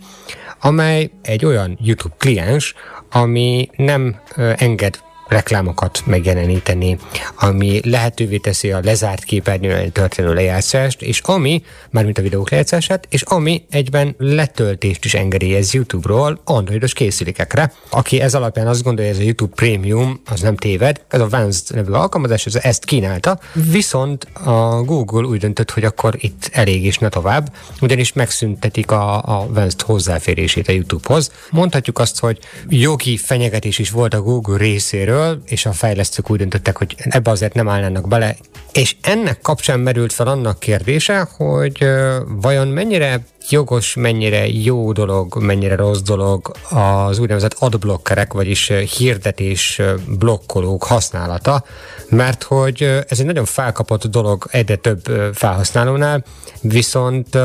amely 0.59 1.11
egy 1.21 1.45
olyan 1.45 1.77
YouTube 1.81 2.15
kliens, 2.17 2.73
ami 3.11 3.69
nem 3.75 4.21
enged 4.55 4.99
reklámokat 5.27 6.01
megjeleníteni, 6.05 6.97
ami 7.35 7.79
lehetővé 7.83 8.37
teszi 8.37 8.71
a 8.71 8.79
lezárt 8.83 9.23
képernyőn 9.23 9.91
történő 9.91 10.33
lejátszást, 10.33 11.01
és 11.01 11.19
ami, 11.19 11.63
mármint 11.89 12.17
a 12.17 12.21
videók 12.21 12.49
lejátszását, 12.49 13.07
és 13.09 13.21
ami 13.21 13.65
egyben 13.69 14.15
letöltést 14.17 15.05
is 15.05 15.13
engedélyez 15.13 15.73
YouTube-ról 15.73 16.39
androidos 16.43 16.93
készülékekre. 16.93 17.73
Aki 17.89 18.21
ez 18.21 18.35
alapján 18.35 18.67
azt 18.67 18.83
gondolja, 18.83 19.11
hogy 19.11 19.19
ez 19.19 19.25
a 19.25 19.27
YouTube 19.27 19.55
Premium, 19.55 20.21
az 20.25 20.41
nem 20.41 20.55
téved, 20.55 21.01
ez 21.07 21.19
a 21.19 21.29
Vanced 21.29 21.75
nevű 21.75 21.91
alkalmazás, 21.91 22.45
ez 22.45 22.55
ezt 22.55 22.85
kínálta, 22.85 23.39
viszont 23.53 24.27
a 24.33 24.81
Google 24.83 25.27
úgy 25.27 25.39
döntött, 25.39 25.71
hogy 25.71 25.83
akkor 25.83 26.15
itt 26.17 26.49
elég 26.51 26.85
és 26.85 26.97
ne 26.97 27.09
tovább, 27.09 27.53
ugyanis 27.81 28.13
megszüntetik 28.13 28.91
a, 28.91 29.15
a 29.15 29.47
Vanced 29.49 29.81
hozzáférését 29.81 30.67
a 30.67 30.71
YouTube-hoz. 30.71 31.31
Mondhatjuk 31.51 31.99
azt, 31.99 32.19
hogy 32.19 32.39
jogi 32.69 33.17
fenyegetés 33.17 33.79
is 33.79 33.89
volt 33.89 34.13
a 34.13 34.21
Google 34.21 34.57
részéről, 34.57 35.24
erről, 35.25 35.41
és 35.45 35.65
a 35.65 35.71
fejlesztők 35.71 36.29
úgy 36.29 36.37
döntöttek, 36.37 36.77
hogy 36.77 36.95
ebbe 36.97 37.31
azért 37.31 37.53
nem 37.53 37.69
állnának 37.69 38.07
bele. 38.07 38.35
És 38.71 38.95
ennek 39.01 39.41
kapcsán 39.41 39.79
merült 39.79 40.13
fel 40.13 40.27
annak 40.27 40.59
kérdése, 40.59 41.27
hogy 41.37 41.85
vajon 42.27 42.67
mennyire 42.67 43.25
jogos, 43.49 43.93
mennyire 43.95 44.47
jó 44.47 44.91
dolog, 44.91 45.41
mennyire 45.41 45.75
rossz 45.75 45.99
dolog 45.99 46.51
az 46.69 47.19
úgynevezett 47.19 47.55
adblockerek, 47.59 48.33
vagyis 48.33 48.71
hirdetés 48.97 49.81
blokkolók 50.07 50.83
használata, 50.83 51.63
mert 52.09 52.43
hogy 52.43 52.81
ez 53.07 53.19
egy 53.19 53.25
nagyon 53.25 53.45
felkapott 53.45 54.07
dolog 54.07 54.47
egyre 54.51 54.75
több 54.75 55.01
felhasználónál, 55.33 56.23
viszont 56.61 57.37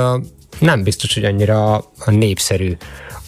nem 0.59 0.83
biztos, 0.83 1.15
hogy 1.15 1.25
annyira 1.25 1.85
népszerű 2.07 2.77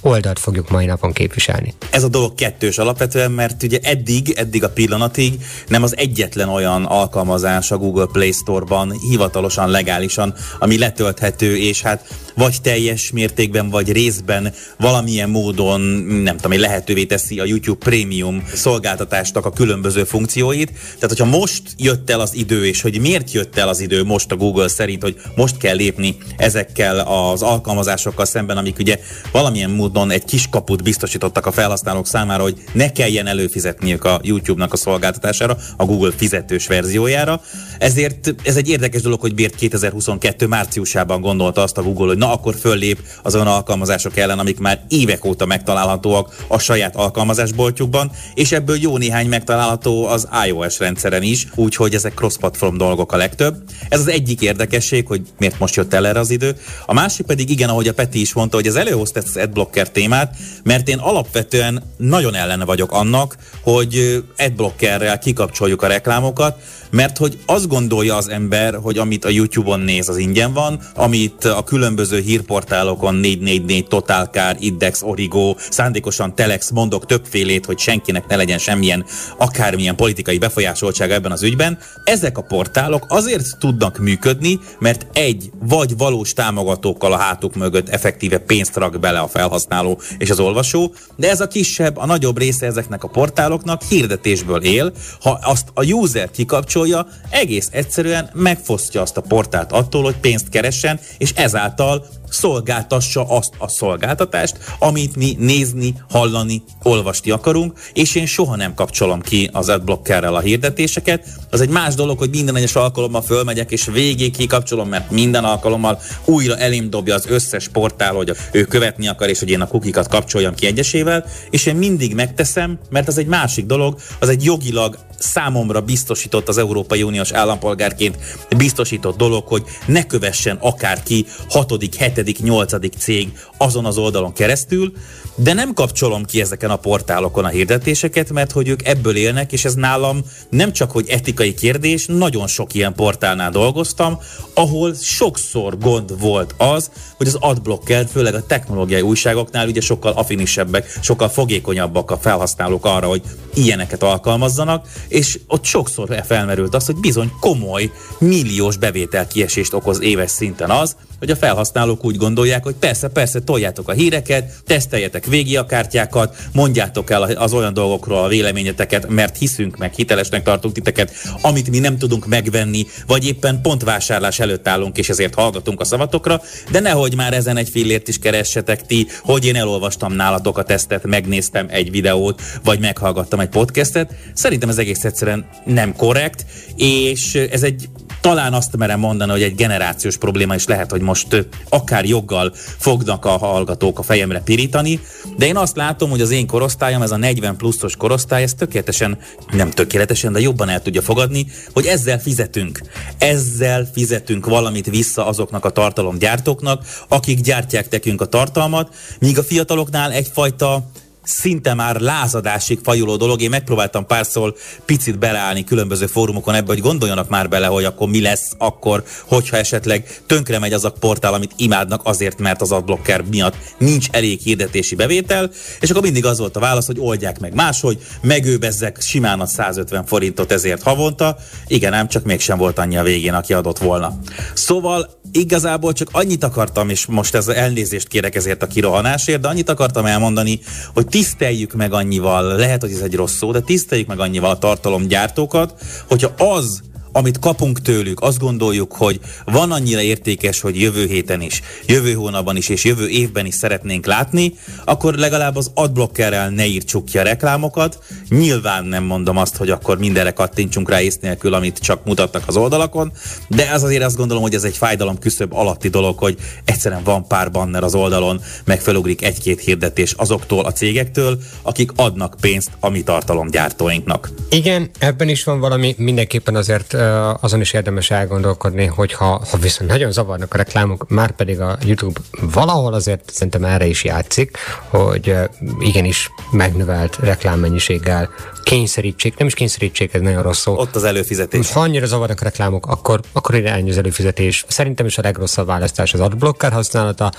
oldalt 0.02 0.38
fogjuk 0.38 0.70
mai 0.70 0.86
napon 0.86 1.12
képviselni. 1.12 1.74
Ez 1.90 2.02
a 2.02 2.08
dolog 2.08 2.34
kettős 2.34 2.78
alapvetően, 2.78 3.30
mert 3.30 3.62
ugye 3.62 3.78
eddig, 3.82 4.32
eddig 4.36 4.64
a 4.64 4.70
pillanatig 4.70 5.34
nem 5.68 5.82
az 5.82 5.96
egyetlen 5.96 6.48
olyan 6.48 6.84
alkalmazás 6.84 7.70
a 7.70 7.76
Google 7.76 8.06
Play 8.12 8.32
Store-ban 8.32 8.92
hivatalosan, 9.10 9.70
legálisan, 9.70 10.34
ami 10.58 10.78
letölthető, 10.78 11.56
és 11.56 11.82
hát 11.82 12.14
vagy 12.34 12.56
teljes 12.62 13.10
mértékben, 13.10 13.70
vagy 13.70 13.92
részben 13.92 14.52
valamilyen 14.78 15.30
módon, 15.30 15.80
nem 15.80 16.36
tudom, 16.36 16.60
lehetővé 16.60 17.04
teszi 17.04 17.40
a 17.40 17.44
YouTube 17.44 17.78
Premium 17.78 18.44
szolgáltatásnak 18.54 19.46
a 19.46 19.50
különböző 19.50 20.04
funkcióit. 20.04 20.72
Tehát, 20.72 21.18
hogyha 21.18 21.24
most 21.24 21.62
jött 21.76 22.10
el 22.10 22.20
az 22.20 22.34
idő, 22.34 22.66
és 22.66 22.80
hogy 22.80 23.00
miért 23.00 23.32
jött 23.32 23.58
el 23.58 23.68
az 23.68 23.80
idő 23.80 24.04
most 24.04 24.32
a 24.32 24.36
Google 24.36 24.68
szerint, 24.68 25.02
hogy 25.02 25.20
most 25.36 25.56
kell 25.56 25.76
lépni 25.76 26.16
ezekkel 26.36 26.98
az 26.98 27.42
alkalmazásokkal 27.42 28.24
szemben, 28.24 28.56
amik 28.56 28.78
ugye 28.78 29.00
valamilyen 29.32 29.70
módon 29.70 29.91
egy 30.10 30.24
kis 30.24 30.48
kaput 30.50 30.82
biztosítottak 30.82 31.46
a 31.46 31.52
felhasználók 31.52 32.06
számára, 32.06 32.42
hogy 32.42 32.62
ne 32.72 32.92
kelljen 32.92 33.26
előfizetniük 33.26 34.04
a 34.04 34.20
YouTube-nak 34.22 34.72
a 34.72 34.76
szolgáltatására, 34.76 35.56
a 35.76 35.84
Google 35.84 36.12
fizetős 36.16 36.66
verziójára. 36.66 37.40
Ezért 37.78 38.34
ez 38.44 38.56
egy 38.56 38.68
érdekes 38.68 39.02
dolog, 39.02 39.20
hogy 39.20 39.34
miért 39.34 39.54
2022 39.54 40.46
márciusában 40.46 41.20
gondolta 41.20 41.62
azt 41.62 41.78
a 41.78 41.82
Google, 41.82 42.06
hogy 42.06 42.16
na 42.16 42.32
akkor 42.32 42.54
föllép 42.54 42.98
az 43.22 43.34
olyan 43.34 43.46
alkalmazások 43.46 44.16
ellen, 44.16 44.38
amik 44.38 44.58
már 44.58 44.84
évek 44.88 45.24
óta 45.24 45.46
megtalálhatóak 45.46 46.44
a 46.48 46.58
saját 46.58 46.96
alkalmazásboltjukban, 46.96 48.10
és 48.34 48.52
ebből 48.52 48.76
jó 48.80 48.96
néhány 48.96 49.28
megtalálható 49.28 50.06
az 50.06 50.28
iOS 50.46 50.78
rendszeren 50.78 51.22
is, 51.22 51.46
úgyhogy 51.54 51.94
ezek 51.94 52.14
cross-platform 52.14 52.76
dolgok 52.76 53.12
a 53.12 53.16
legtöbb. 53.16 53.56
Ez 53.88 54.00
az 54.00 54.08
egyik 54.08 54.40
érdekesség, 54.40 55.06
hogy 55.06 55.22
miért 55.38 55.58
most 55.58 55.74
jött 55.74 55.94
el 55.94 56.06
erre 56.06 56.20
az 56.20 56.30
idő. 56.30 56.56
A 56.86 56.92
másik 56.92 57.26
pedig 57.26 57.50
igen, 57.50 57.68
ahogy 57.68 57.88
a 57.88 57.94
Peti 57.94 58.20
is 58.20 58.32
mondta, 58.32 58.56
hogy 58.56 58.66
az 58.66 58.76
előhozta 58.76 59.18
ezt 59.18 59.28
az 59.28 59.42
adblocker 59.42 59.81
témát, 59.90 60.36
mert 60.64 60.88
én 60.88 60.98
alapvetően 60.98 61.82
nagyon 61.96 62.34
ellene 62.34 62.64
vagyok 62.64 62.92
annak, 62.92 63.36
hogy 63.62 64.24
adblockerrel 64.38 65.18
kikapcsoljuk 65.18 65.82
a 65.82 65.86
reklámokat, 65.86 66.56
mert 66.92 67.18
hogy 67.18 67.38
azt 67.46 67.68
gondolja 67.68 68.16
az 68.16 68.28
ember, 68.28 68.74
hogy 68.74 68.98
amit 68.98 69.24
a 69.24 69.28
YouTube-on 69.28 69.80
néz, 69.80 70.08
az 70.08 70.16
ingyen 70.16 70.52
van, 70.52 70.80
amit 70.94 71.44
a 71.44 71.62
különböző 71.64 72.20
hírportálokon 72.20 73.14
444, 73.14 73.86
Totalkár, 73.86 74.56
Index, 74.60 75.02
Origo, 75.02 75.54
szándékosan 75.70 76.34
Telex 76.34 76.70
mondok 76.70 77.06
többfélét, 77.06 77.66
hogy 77.66 77.78
senkinek 77.78 78.26
ne 78.26 78.36
legyen 78.36 78.58
semmilyen 78.58 79.04
akármilyen 79.38 79.96
politikai 79.96 80.38
befolyásoltság 80.38 81.10
ebben 81.10 81.32
az 81.32 81.42
ügyben. 81.42 81.78
Ezek 82.04 82.38
a 82.38 82.42
portálok 82.42 83.04
azért 83.08 83.58
tudnak 83.58 83.98
működni, 83.98 84.58
mert 84.78 85.06
egy 85.12 85.50
vagy 85.60 85.96
valós 85.96 86.32
támogatókkal 86.32 87.12
a 87.12 87.16
hátuk 87.16 87.54
mögött 87.54 87.88
effektíve 87.88 88.38
pénzt 88.38 88.76
rak 88.76 89.00
bele 89.00 89.18
a 89.18 89.28
felhasználó 89.28 89.71
és 90.18 90.30
az 90.30 90.40
olvasó, 90.40 90.94
de 91.16 91.30
ez 91.30 91.40
a 91.40 91.48
kisebb, 91.48 91.96
a 91.96 92.06
nagyobb 92.06 92.38
része 92.38 92.66
ezeknek 92.66 93.04
a 93.04 93.08
portáloknak 93.08 93.82
hirdetésből 93.82 94.62
él. 94.62 94.92
Ha 95.20 95.38
azt 95.42 95.68
a 95.74 95.84
user 95.84 96.30
kikapcsol, 96.30 96.82
kapcsolja, 96.82 97.06
egész 97.30 97.68
egyszerűen 97.72 98.30
megfosztja 98.32 99.00
azt 99.00 99.16
a 99.16 99.20
portált 99.20 99.72
attól, 99.72 100.02
hogy 100.02 100.16
pénzt 100.16 100.48
keressen, 100.48 101.00
és 101.18 101.32
ezáltal 101.34 102.06
szolgáltassa 102.32 103.24
azt 103.28 103.54
a 103.58 103.68
szolgáltatást, 103.68 104.56
amit 104.78 105.16
mi 105.16 105.36
nézni, 105.38 105.94
hallani, 106.10 106.62
olvasni 106.82 107.30
akarunk, 107.30 107.78
és 107.92 108.14
én 108.14 108.26
soha 108.26 108.56
nem 108.56 108.74
kapcsolom 108.74 109.20
ki 109.20 109.50
az 109.52 109.68
adblockerrel 109.68 110.34
a 110.34 110.40
hirdetéseket. 110.40 111.26
Az 111.50 111.60
egy 111.60 111.68
más 111.68 111.94
dolog, 111.94 112.18
hogy 112.18 112.30
minden 112.30 112.56
egyes 112.56 112.74
alkalommal 112.74 113.22
fölmegyek, 113.22 113.70
és 113.70 113.84
végig 113.84 114.36
kikapcsolom, 114.36 114.88
mert 114.88 115.10
minden 115.10 115.44
alkalommal 115.44 116.00
újra 116.24 116.56
elém 116.56 116.90
dobja 116.90 117.14
az 117.14 117.26
összes 117.28 117.68
portál, 117.68 118.14
hogy 118.14 118.32
ő 118.52 118.64
követni 118.64 119.08
akar, 119.08 119.28
és 119.28 119.38
hogy 119.38 119.50
én 119.50 119.60
a 119.60 119.66
kukikat 119.66 120.08
kapcsoljam 120.08 120.54
ki 120.54 120.66
egyesével, 120.66 121.24
és 121.50 121.66
én 121.66 121.76
mindig 121.76 122.14
megteszem, 122.14 122.78
mert 122.90 123.08
az 123.08 123.18
egy 123.18 123.26
másik 123.26 123.66
dolog, 123.66 123.98
az 124.18 124.28
egy 124.28 124.44
jogilag 124.44 124.98
számomra 125.22 125.80
biztosított 125.80 126.48
az 126.48 126.58
Európai 126.58 127.02
Uniós 127.02 127.32
állampolgárként 127.32 128.18
biztosított 128.56 129.16
dolog, 129.16 129.46
hogy 129.46 129.62
ne 129.86 130.06
kövessen 130.06 130.56
akárki 130.60 131.26
hatodik, 131.48 131.94
hetedik, 131.94 132.21
nyolcadik 132.38 132.92
cég 132.98 133.32
azon 133.56 133.84
az 133.84 133.98
oldalon 133.98 134.32
keresztül, 134.32 134.92
de 135.34 135.52
nem 135.52 135.74
kapcsolom 135.74 136.24
ki 136.24 136.40
ezeken 136.40 136.70
a 136.70 136.76
portálokon 136.76 137.44
a 137.44 137.48
hirdetéseket, 137.48 138.32
mert 138.32 138.52
hogy 138.52 138.68
ők 138.68 138.86
ebből 138.86 139.16
élnek, 139.16 139.52
és 139.52 139.64
ez 139.64 139.74
nálam 139.74 140.20
nem 140.50 140.72
csak 140.72 140.90
hogy 140.90 141.08
etikai 141.08 141.54
kérdés, 141.54 142.06
nagyon 142.06 142.46
sok 142.46 142.74
ilyen 142.74 142.94
portálnál 142.94 143.50
dolgoztam, 143.50 144.18
ahol 144.54 144.94
sokszor 144.94 145.78
gond 145.78 146.20
volt 146.20 146.54
az, 146.56 146.90
hogy 147.16 147.26
az 147.26 147.36
adblocker, 147.40 148.06
főleg 148.12 148.34
a 148.34 148.46
technológiai 148.46 149.00
újságoknál 149.00 149.68
ugye 149.68 149.80
sokkal 149.80 150.12
affinisebbek, 150.12 150.98
sokkal 151.00 151.28
fogékonyabbak 151.28 152.10
a 152.10 152.18
felhasználók 152.18 152.84
arra, 152.84 153.06
hogy 153.06 153.22
ilyeneket 153.54 154.02
alkalmazzanak, 154.02 154.86
és 155.08 155.38
ott 155.46 155.64
sokszor 155.64 156.22
felmerült 156.26 156.74
az, 156.74 156.86
hogy 156.86 156.96
bizony 156.96 157.32
komoly, 157.40 157.90
milliós 158.18 158.76
bevételkiesést 158.76 159.72
okoz 159.72 160.00
éves 160.00 160.30
szinten 160.30 160.70
az, 160.70 160.96
hogy 161.18 161.30
a 161.30 161.36
felhasználók 161.36 162.04
úgy 162.04 162.11
gondolják, 162.16 162.64
hogy 162.64 162.74
persze, 162.74 163.08
persze, 163.08 163.40
toljátok 163.40 163.88
a 163.88 163.92
híreket, 163.92 164.52
teszteljetek 164.66 165.26
végi 165.26 165.56
a 165.56 165.66
kártyákat, 165.66 166.36
mondjátok 166.52 167.10
el 167.10 167.22
az 167.22 167.52
olyan 167.52 167.74
dolgokról 167.74 168.24
a 168.24 168.28
véleményeteket, 168.28 169.08
mert 169.08 169.38
hiszünk 169.38 169.76
meg, 169.76 169.94
hitelesnek 169.94 170.42
tartunk 170.42 170.74
titeket, 170.74 171.12
amit 171.40 171.70
mi 171.70 171.78
nem 171.78 171.98
tudunk 171.98 172.26
megvenni, 172.26 172.86
vagy 173.06 173.26
éppen 173.26 173.60
pont 173.62 173.82
vásárlás 173.82 174.40
előtt 174.40 174.68
állunk, 174.68 174.98
és 174.98 175.08
ezért 175.08 175.34
hallgatunk 175.34 175.80
a 175.80 175.84
szavatokra, 175.84 176.40
de 176.70 176.80
nehogy 176.80 177.16
már 177.16 177.34
ezen 177.34 177.56
egy 177.56 177.68
fillért 177.68 178.08
is 178.08 178.18
keressetek 178.18 178.86
ti, 178.86 179.06
hogy 179.22 179.46
én 179.46 179.56
elolvastam 179.56 180.12
nálatok 180.12 180.58
a 180.58 180.62
tesztet, 180.62 181.06
megnéztem 181.06 181.66
egy 181.70 181.90
videót, 181.90 182.42
vagy 182.64 182.80
meghallgattam 182.80 183.40
egy 183.40 183.48
podcastet. 183.48 184.14
Szerintem 184.34 184.68
ez 184.68 184.78
egész 184.78 185.04
egyszerűen 185.04 185.46
nem 185.64 185.96
korrekt, 185.96 186.44
és 186.76 187.34
ez 187.34 187.62
egy 187.62 187.88
talán 188.22 188.52
azt 188.52 188.76
merem 188.76 188.98
mondani, 188.98 189.30
hogy 189.30 189.42
egy 189.42 189.54
generációs 189.54 190.16
probléma 190.16 190.54
is 190.54 190.66
lehet, 190.66 190.90
hogy 190.90 191.00
most 191.00 191.46
akár 191.68 192.04
joggal 192.04 192.52
fognak 192.78 193.24
a 193.24 193.36
hallgatók 193.36 193.98
a 193.98 194.02
fejemre 194.02 194.40
pirítani, 194.40 195.00
de 195.36 195.46
én 195.46 195.56
azt 195.56 195.76
látom, 195.76 196.10
hogy 196.10 196.20
az 196.20 196.30
én 196.30 196.46
korosztályom, 196.46 197.02
ez 197.02 197.10
a 197.10 197.16
40 197.16 197.56
pluszos 197.56 197.96
korosztály, 197.96 198.42
ez 198.42 198.54
tökéletesen, 198.54 199.18
nem 199.50 199.70
tökéletesen, 199.70 200.32
de 200.32 200.40
jobban 200.40 200.68
el 200.68 200.82
tudja 200.82 201.02
fogadni, 201.02 201.46
hogy 201.72 201.86
ezzel 201.86 202.20
fizetünk. 202.20 202.82
Ezzel 203.18 203.88
fizetünk 203.92 204.46
valamit 204.46 204.86
vissza 204.86 205.26
azoknak 205.26 205.64
a 205.64 205.70
tartalomgyártóknak, 205.70 206.84
akik 207.08 207.40
gyártják 207.40 207.90
nekünk 207.90 208.20
a 208.20 208.26
tartalmat, 208.26 208.94
míg 209.18 209.38
a 209.38 209.42
fiataloknál 209.42 210.12
egyfajta 210.12 210.90
szinte 211.22 211.74
már 211.74 212.00
lázadásig 212.00 212.78
fajuló 212.82 213.16
dolog. 213.16 213.40
Én 213.40 213.50
megpróbáltam 213.50 214.06
párszor 214.06 214.54
picit 214.84 215.18
beleállni 215.18 215.64
különböző 215.64 216.06
fórumokon 216.06 216.54
ebbe, 216.54 216.72
hogy 216.72 216.80
gondoljanak 216.80 217.28
már 217.28 217.48
bele, 217.48 217.66
hogy 217.66 217.84
akkor 217.84 218.08
mi 218.08 218.20
lesz 218.20 218.52
akkor, 218.58 219.04
hogyha 219.26 219.56
esetleg 219.56 220.20
tönkre 220.26 220.58
megy 220.58 220.72
az 220.72 220.84
a 220.84 220.92
portál, 220.92 221.34
amit 221.34 221.52
imádnak 221.56 222.00
azért, 222.04 222.38
mert 222.38 222.60
az 222.60 222.72
adblocker 222.72 223.22
miatt 223.30 223.56
nincs 223.78 224.08
elég 224.10 224.40
hirdetési 224.40 224.94
bevétel, 224.94 225.50
és 225.80 225.90
akkor 225.90 226.02
mindig 226.02 226.24
az 226.24 226.38
volt 226.38 226.56
a 226.56 226.60
válasz, 226.60 226.86
hogy 226.86 227.00
oldják 227.00 227.40
meg 227.40 227.54
máshogy, 227.54 227.98
megőbezzek 228.22 229.00
simán 229.00 229.40
a 229.40 229.46
150 229.46 230.04
forintot 230.04 230.52
ezért 230.52 230.82
havonta. 230.82 231.36
Igen, 231.66 231.92
ám 231.92 232.08
csak 232.08 232.24
mégsem 232.24 232.58
volt 232.58 232.78
annyi 232.78 232.96
a 232.96 233.02
végén, 233.02 233.34
aki 233.34 233.52
adott 233.52 233.78
volna. 233.78 234.18
Szóval 234.54 235.20
igazából 235.32 235.92
csak 235.92 236.08
annyit 236.12 236.44
akartam, 236.44 236.88
és 236.88 237.06
most 237.06 237.34
ez 237.34 237.48
elnézést 237.48 238.08
kérek 238.08 238.34
ezért 238.34 238.62
a 238.62 238.66
kirohanásért, 238.66 239.40
de 239.40 239.48
annyit 239.48 239.68
akartam 239.68 240.06
elmondani, 240.06 240.60
hogy 240.94 241.06
tiszteljük 241.06 241.72
meg 241.72 241.92
annyival, 241.92 242.56
lehet, 242.56 242.80
hogy 242.80 242.92
ez 242.92 243.00
egy 243.00 243.14
rossz 243.14 243.36
szó, 243.36 243.52
de 243.52 243.60
tiszteljük 243.60 244.06
meg 244.06 244.20
annyival 244.20 244.50
a 244.50 244.58
tartalomgyártókat, 244.58 245.74
hogyha 246.08 246.28
az 246.36 246.82
amit 247.12 247.38
kapunk 247.38 247.82
tőlük, 247.82 248.20
azt 248.20 248.38
gondoljuk, 248.38 248.92
hogy 248.92 249.20
van 249.44 249.72
annyira 249.72 250.00
értékes, 250.00 250.60
hogy 250.60 250.80
jövő 250.80 251.06
héten 251.06 251.40
is, 251.40 251.62
jövő 251.86 252.12
hónapban 252.12 252.56
is 252.56 252.68
és 252.68 252.84
jövő 252.84 253.08
évben 253.08 253.46
is 253.46 253.54
szeretnénk 253.54 254.06
látni, 254.06 254.54
akkor 254.84 255.14
legalább 255.14 255.56
az 255.56 255.70
adblockerrel 255.74 256.50
ne 256.50 256.66
írtsuk 256.66 257.04
ki 257.04 257.18
a 257.18 257.22
reklámokat. 257.22 257.98
Nyilván 258.28 258.84
nem 258.84 259.04
mondom 259.04 259.36
azt, 259.36 259.56
hogy 259.56 259.70
akkor 259.70 259.98
mindenre 259.98 260.30
kattintsunk 260.30 260.90
rá 260.90 261.00
ész 261.00 261.18
nélkül, 261.20 261.54
amit 261.54 261.78
csak 261.78 262.04
mutatnak 262.04 262.42
az 262.46 262.56
oldalakon, 262.56 263.12
de 263.48 263.70
az 263.72 263.82
azért 263.82 264.04
azt 264.04 264.16
gondolom, 264.16 264.42
hogy 264.42 264.54
ez 264.54 264.64
egy 264.64 264.76
fájdalom 264.76 265.18
küszöbb 265.18 265.52
alatti 265.52 265.88
dolog, 265.88 266.18
hogy 266.18 266.36
egyszerűen 266.64 267.04
van 267.04 267.26
pár 267.26 267.50
banner 267.50 267.82
az 267.82 267.94
oldalon, 267.94 268.40
meg 268.64 268.80
felugrik 268.80 269.24
egy-két 269.24 269.60
hirdetés 269.60 270.12
azoktól 270.12 270.64
a 270.64 270.72
cégektől, 270.72 271.38
akik 271.62 271.90
adnak 271.96 272.36
pénzt 272.40 272.70
a 272.80 272.88
mi 272.88 273.02
tartalomgyártóinknak. 273.02 274.30
Igen, 274.50 274.90
ebben 274.98 275.28
is 275.28 275.44
van 275.44 275.60
valami, 275.60 275.94
mindenképpen 275.98 276.54
azért 276.54 276.96
azon 277.40 277.60
is 277.60 277.72
érdemes 277.72 278.10
elgondolkodni, 278.10 278.86
hogy 278.86 279.12
ha, 279.12 279.42
ha 279.50 279.56
viszont 279.56 279.90
nagyon 279.90 280.12
zavarnak 280.12 280.54
a 280.54 280.56
reklámok, 280.56 281.08
már 281.08 281.30
pedig 281.30 281.60
a 281.60 281.78
YouTube 281.84 282.20
valahol 282.40 282.94
azért 282.94 283.30
szerintem 283.30 283.64
erre 283.64 283.86
is 283.86 284.04
játszik, 284.04 284.58
hogy 284.88 285.34
igenis 285.80 286.30
megnövelt 286.50 287.16
reklámmennyiséggel 287.16 288.30
kényszerítsék, 288.62 289.36
nem 289.36 289.46
is 289.46 289.54
kényszerítsék, 289.54 290.14
ez 290.14 290.20
nagyon 290.20 290.42
rossz 290.42 290.60
szó. 290.60 290.76
Ott 290.76 290.96
az 290.96 291.04
előfizetés. 291.04 291.72
Ha 291.72 291.80
annyira 291.80 292.06
zavarnak 292.06 292.40
a 292.40 292.44
reklámok, 292.44 292.86
akkor, 292.86 293.20
akkor 293.32 293.54
irányú 293.54 293.88
az 293.88 293.98
előfizetés. 293.98 294.64
Szerintem 294.68 295.06
is 295.06 295.18
a 295.18 295.22
legrosszabb 295.22 295.66
választás 295.66 296.14
az 296.14 296.20
adblocker 296.20 296.72
használata, 296.72 297.32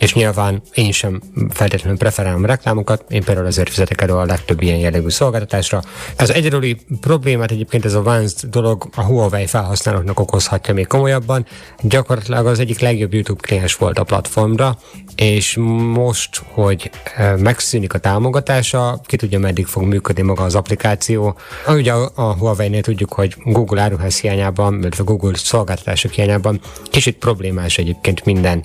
és 0.00 0.14
nyilván 0.14 0.62
én 0.74 0.92
sem 0.92 1.20
feltétlenül 1.50 1.98
preferálom 1.98 2.44
reklámokat, 2.44 3.04
én 3.08 3.24
például 3.24 3.46
azért 3.46 3.68
fizetek 3.68 4.00
elő 4.00 4.12
a 4.12 4.24
legtöbb 4.24 4.62
ilyen 4.62 4.78
jellegű 4.78 5.08
szolgáltatásra. 5.08 5.82
Az 6.18 6.32
egyedüli 6.32 6.76
problémát 7.00 7.50
egyébként 7.50 7.84
ez 7.84 7.94
a 7.94 8.02
Vanced 8.02 8.50
dolog 8.50 8.88
a 8.96 9.02
Huawei 9.02 9.46
felhasználóknak 9.46 10.20
okozhatja 10.20 10.74
még 10.74 10.86
komolyabban. 10.86 11.46
Gyakorlatilag 11.80 12.46
az 12.46 12.58
egyik 12.58 12.80
legjobb 12.80 13.12
YouTube 13.12 13.40
kliens 13.40 13.76
volt 13.76 13.98
a 13.98 14.04
platformra, 14.04 14.78
és 15.16 15.56
most, 15.92 16.42
hogy 16.52 16.90
megszűnik 17.38 17.94
a 17.94 17.98
támogatása, 17.98 19.00
ki 19.06 19.16
tudja 19.16 19.38
meddig 19.38 19.66
fog 19.66 19.82
működni 19.82 20.22
maga 20.22 20.42
az 20.42 20.54
applikáció. 20.54 21.36
Ugye 21.66 21.92
a, 21.92 22.10
a 22.14 22.32
Huawei-nél 22.34 22.82
tudjuk, 22.82 23.12
hogy 23.12 23.36
Google 23.44 23.82
áruház 23.82 24.20
hiányában, 24.20 24.78
illetve 24.78 25.04
Google 25.04 25.34
szolgáltatások 25.34 26.12
hiányában 26.12 26.60
kicsit 26.90 27.16
problémás 27.16 27.78
egyébként 27.78 28.24
minden 28.24 28.64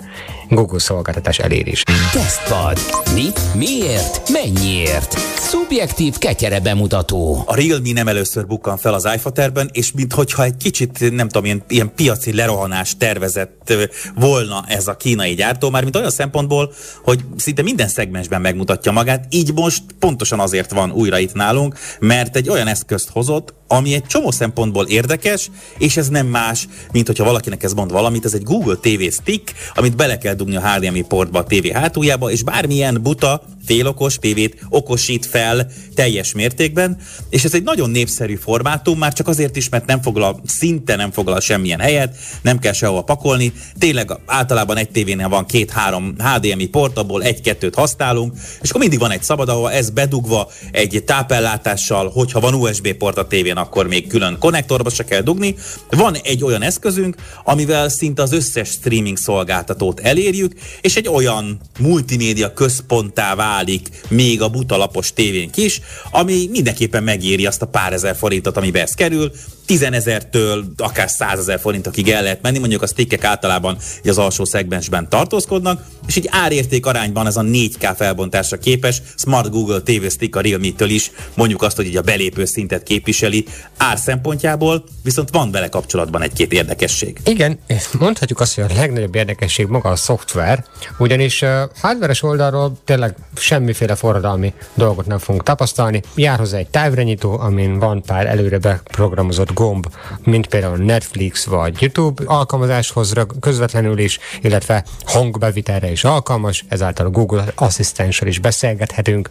Google 0.49 0.79
szolgáltatás 0.79 1.24
elérés. 1.33 1.83
Tesztpad. 2.11 2.79
Mi? 3.13 3.25
Miért? 3.53 4.29
Mennyiért? 4.29 5.17
Szubjektív 5.39 6.17
ketyere 6.17 6.59
bemutató. 6.59 7.43
A 7.45 7.55
Realme 7.55 7.91
nem 7.93 8.07
először 8.07 8.47
bukkan 8.47 8.77
fel 8.77 8.93
az 8.93 9.07
iFaterben, 9.15 9.69
és 9.71 9.91
minthogyha 9.91 10.43
egy 10.43 10.57
kicsit, 10.57 11.11
nem 11.11 11.27
tudom, 11.27 11.45
ilyen, 11.45 11.63
ilyen 11.67 11.91
piaci 11.95 12.33
lerohanás 12.33 12.97
tervezett 12.97 13.73
volna 14.15 14.63
ez 14.67 14.87
a 14.87 14.95
kínai 14.95 15.33
gyártó, 15.33 15.69
már 15.69 15.83
mint 15.83 15.95
olyan 15.95 16.09
szempontból, 16.09 16.73
hogy 17.03 17.23
szinte 17.37 17.61
minden 17.61 17.87
szegmensben 17.87 18.41
megmutatja 18.41 18.91
magát, 18.91 19.25
így 19.29 19.53
most 19.53 19.83
pontosan 19.99 20.39
azért 20.39 20.71
van 20.71 20.91
újra 20.91 21.17
itt 21.17 21.33
nálunk, 21.33 21.75
mert 21.99 22.35
egy 22.35 22.49
olyan 22.49 22.67
eszközt 22.67 23.09
hozott, 23.09 23.53
ami 23.67 23.93
egy 23.93 24.05
csomó 24.05 24.31
szempontból 24.31 24.85
érdekes, 24.85 25.49
és 25.77 25.97
ez 25.97 26.09
nem 26.09 26.27
más, 26.27 26.67
mint 26.91 27.07
hogyha 27.07 27.23
valakinek 27.23 27.63
ez 27.63 27.73
mond 27.73 27.91
valamit, 27.91 28.25
ez 28.25 28.33
egy 28.33 28.43
Google 28.43 28.75
TV 28.75 29.11
Stick, 29.11 29.53
amit 29.75 29.95
bele 29.95 30.17
kell 30.17 30.33
dugni 30.33 30.55
a 30.55 30.67
HDMI 30.67 31.01
portba 31.01 31.39
a 31.39 31.43
TV 31.43 31.67
hátuljába, 31.73 32.31
és 32.31 32.43
bármilyen 32.43 33.01
buta 33.01 33.41
félokos 33.65 34.19
tévét 34.19 34.65
okosít 34.69 35.25
fel 35.25 35.67
teljes 35.95 36.33
mértékben, 36.33 36.97
és 37.29 37.43
ez 37.43 37.53
egy 37.53 37.63
nagyon 37.63 37.89
népszerű 37.89 38.35
formátum, 38.35 38.97
már 38.97 39.13
csak 39.13 39.27
azért 39.27 39.55
is, 39.55 39.69
mert 39.69 39.85
nem 39.85 40.01
foglal, 40.01 40.41
szinte 40.45 40.95
nem 40.95 41.11
foglal 41.11 41.39
semmilyen 41.39 41.79
helyet, 41.79 42.17
nem 42.41 42.59
kell 42.59 42.73
sehova 42.73 43.01
pakolni, 43.01 43.53
tényleg 43.79 44.11
általában 44.25 44.77
egy 44.77 44.89
tévénél 44.89 45.29
van 45.29 45.45
két-három 45.45 46.15
HDMI 46.17 46.67
port, 46.67 46.97
abból 46.97 47.23
egy-kettőt 47.23 47.75
használunk, 47.75 48.33
és 48.61 48.69
akkor 48.69 48.81
mindig 48.81 48.99
van 48.99 49.11
egy 49.11 49.23
szabad, 49.23 49.49
ahol 49.49 49.71
ez 49.71 49.89
bedugva 49.89 50.51
egy 50.71 51.03
tápellátással, 51.05 52.09
hogyha 52.09 52.39
van 52.39 52.53
USB 52.53 52.93
port 52.93 53.17
a 53.17 53.27
tévén, 53.27 53.57
akkor 53.57 53.87
még 53.87 54.07
külön 54.07 54.37
konnektorba 54.39 54.89
se 54.89 55.03
kell 55.03 55.21
dugni. 55.21 55.55
Van 55.89 56.15
egy 56.23 56.43
olyan 56.43 56.61
eszközünk, 56.61 57.15
amivel 57.43 57.89
szinte 57.89 58.21
az 58.21 58.31
összes 58.31 58.69
streaming 58.69 59.17
szolgáltatót 59.17 59.99
elérjük, 59.99 60.53
és 60.81 60.95
egy 60.95 61.07
olyan 61.07 61.59
multimédia 61.79 62.53
központtá 62.53 63.35
válik 63.55 63.89
még 64.09 64.41
a 64.41 64.49
butalapos 64.49 65.13
tévénk 65.13 65.57
is, 65.57 65.81
ami 66.11 66.47
mindenképpen 66.51 67.03
megéri 67.03 67.45
azt 67.45 67.61
a 67.61 67.67
pár 67.67 67.93
ezer 67.93 68.15
forintot, 68.15 68.57
amibe 68.57 68.81
ez 68.81 68.93
kerül, 68.93 69.31
10 69.65 69.81
ezertől 69.81 70.65
akár 70.77 71.09
100 71.09 71.39
ezer 71.39 71.59
forintokig 71.59 72.09
el 72.09 72.23
lehet 72.23 72.41
menni, 72.41 72.59
mondjuk 72.59 72.81
a 72.81 72.87
stickek 72.87 73.23
általában 73.23 73.77
az 74.03 74.17
alsó 74.17 74.45
szegmensben 74.45 75.09
tartózkodnak, 75.09 75.83
és 76.07 76.15
így 76.15 76.27
árérték 76.31 76.85
arányban 76.85 77.27
ez 77.27 77.37
a 77.37 77.41
4K 77.41 77.93
felbontásra 77.95 78.57
képes 78.57 79.01
Smart 79.15 79.49
Google 79.49 79.79
TV 79.79 80.05
Stick 80.09 80.35
a 80.35 80.41
Realme-től 80.41 80.89
is, 80.89 81.11
mondjuk 81.35 81.61
azt, 81.61 81.75
hogy 81.75 81.85
így 81.85 81.97
a 81.97 82.01
belépő 82.01 82.45
szintet 82.45 82.83
képviseli 82.83 83.45
ár 83.77 83.97
szempontjából, 83.97 84.83
viszont 85.03 85.29
van 85.31 85.51
vele 85.51 85.67
kapcsolatban 85.69 86.21
egy-két 86.21 86.53
érdekesség. 86.53 87.19
Igen, 87.25 87.59
mondhatjuk 87.99 88.39
azt, 88.39 88.55
hogy 88.55 88.63
a 88.63 88.75
legnagyobb 88.75 89.15
érdekesség 89.15 89.67
maga 89.67 89.89
a 89.89 89.95
szoftver, 89.95 90.65
ugyanis 90.97 91.41
uh, 91.41 91.49
hardveres 91.81 92.23
oldalról 92.23 92.77
tényleg 92.85 93.15
semmiféle 93.35 93.95
forradalmi 93.95 94.53
dolgot 94.73 95.05
nem 95.05 95.17
fogunk 95.17 95.43
tapasztalni. 95.43 96.01
Jár 96.15 96.39
hozzá 96.39 96.57
egy 96.57 96.67
távirányító, 96.67 97.39
amin 97.39 97.79
van 97.79 98.01
pár 98.01 98.25
előre 98.25 98.57
beprogramozott 98.57 99.53
gomb, 99.55 99.85
mint 100.23 100.47
például 100.47 100.77
Netflix 100.77 101.45
vagy 101.45 101.81
YouTube 101.81 102.23
alkalmazáshoz 102.25 103.13
közvetlenül 103.39 103.97
is, 103.97 104.19
illetve 104.41 104.83
hangbevitelre 105.05 105.91
is 105.91 106.03
alkalmas, 106.03 106.65
ezáltal 106.67 107.05
a 107.05 107.09
Google 107.09 107.45
asszisztenssel 107.55 108.27
is 108.27 108.39
beszélgethetünk, 108.39 109.29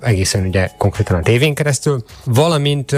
egészen 0.00 0.46
ugye 0.46 0.70
konkrétan 0.78 1.16
a 1.16 1.22
tévén 1.22 1.54
keresztül, 1.54 2.04
valamint 2.24 2.96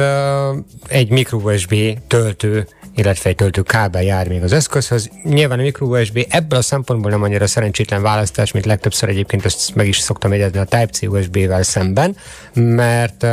egy 0.89 1.11
micro 1.11 1.39
USB 1.39 1.75
töltő 2.07 2.69
illetve 2.95 3.31
egy 3.31 3.37
töltő 3.37 3.63
kábel 3.63 4.03
jár 4.03 4.29
még 4.29 4.43
az 4.43 4.53
eszközhöz. 4.53 5.11
Nyilván 5.23 5.59
a 5.59 5.63
micro 5.63 5.87
USB 5.87 6.27
ebből 6.29 6.59
a 6.59 6.63
szempontból 6.63 7.11
nem 7.11 7.23
annyira 7.23 7.47
szerencsétlen 7.47 8.03
választás, 8.03 8.53
mint 8.53 8.65
legtöbbször 8.65 9.09
egyébként 9.09 9.45
ezt 9.45 9.75
meg 9.75 9.89
is 9.89 9.99
szoktam 9.99 10.33
jegyezni 10.33 10.59
a 10.59 10.65
Type-C 10.65 11.03
USB-vel 11.03 11.63
szemben, 11.63 12.17
mert 12.55 13.27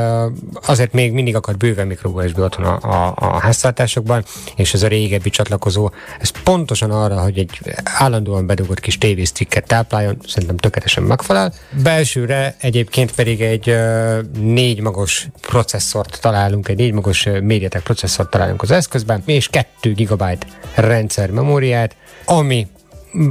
azért 0.65 0.93
még 0.93 1.11
mindig 1.11 1.35
akar 1.35 1.57
bőven 1.57 1.87
micro 1.87 2.09
USB 2.09 2.39
otthon 2.39 2.65
a, 2.65 2.79
a, 2.81 3.13
a 3.15 3.39
háztartásokban, 3.39 4.23
és 4.55 4.73
ez 4.73 4.83
a 4.83 4.87
régebbi 4.87 5.29
csatlakozó, 5.29 5.91
ez 6.19 6.29
pontosan 6.43 6.91
arra, 6.91 7.21
hogy 7.21 7.37
egy 7.37 7.59
állandóan 7.83 8.45
bedugott 8.45 8.79
kis 8.79 8.97
tévésztikket 8.97 9.67
tápláljon, 9.67 10.17
szerintem 10.27 10.57
tökéletesen 10.57 11.03
megfelel. 11.03 11.53
Belsőre 11.83 12.55
egyébként 12.59 13.11
pedig 13.11 13.41
egy 13.41 13.75
négy 14.39 14.81
magos 14.81 15.27
processzort 15.41 16.17
találunk, 16.21 16.67
egy 16.67 16.77
négy 16.77 16.93
magos 16.93 17.27
médiatek 17.41 17.81
processzort 17.83 18.29
találunk 18.29 18.61
az 18.61 18.71
eszközben, 18.71 19.23
és 19.25 19.48
2 19.49 19.93
GB 19.93 20.23
rendszer 20.75 21.31
memóriát, 21.31 21.95
ami 22.25 22.67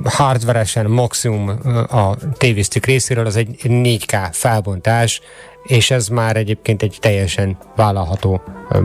hardveresen 0.05 0.87
maximum 0.91 1.49
a 1.91 2.17
Stick 2.63 2.87
részéről 2.87 3.27
az 3.27 3.37
egy 3.37 3.57
4K 3.63 4.29
felbontás, 4.33 5.21
és 5.69 5.91
ez 5.91 6.09
már 6.09 6.37
egyébként 6.37 6.83
egy 6.83 6.97
teljesen 7.01 7.59
vállalható 7.77 8.43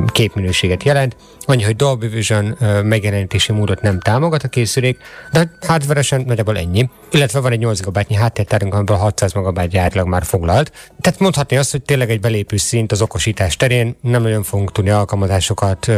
képminőséget 0.08 0.84
jelent. 0.84 1.16
Annyi, 1.46 1.64
hogy 1.64 1.76
Dolby 1.76 2.08
Vision 2.08 2.58
megjelenítési 2.84 3.52
módot 3.52 3.82
nem 3.82 4.00
támogat 4.00 4.44
a 4.44 4.48
készülék, 4.48 4.98
de 5.32 5.52
hardveresen 5.68 6.22
nagyjából 6.22 6.58
ennyi. 6.58 6.90
Illetve 7.12 7.40
van 7.40 7.52
egy 7.52 7.60
8 7.60 7.82
GB-nyi 7.82 8.16
háttértárunk, 8.16 8.74
amiből 8.74 8.98
600 8.98 9.34
MB 9.34 9.68
gyárilag 9.68 10.08
már 10.08 10.24
foglalt. 10.24 10.92
Tehát 11.02 11.20
mondhatni 11.20 11.58
azt, 11.58 11.72
hogy 11.72 11.82
tényleg 11.82 12.10
egy 12.10 12.20
belépő 12.20 12.58
szint 12.58 12.92
az 12.92 13.02
okosítás 13.02 13.56
terén 13.56 13.96
nem 14.02 14.22
nagyon 14.22 14.44
fogunk 14.44 14.72
tudni 14.72 14.90
alkalmazásokat 14.90 15.92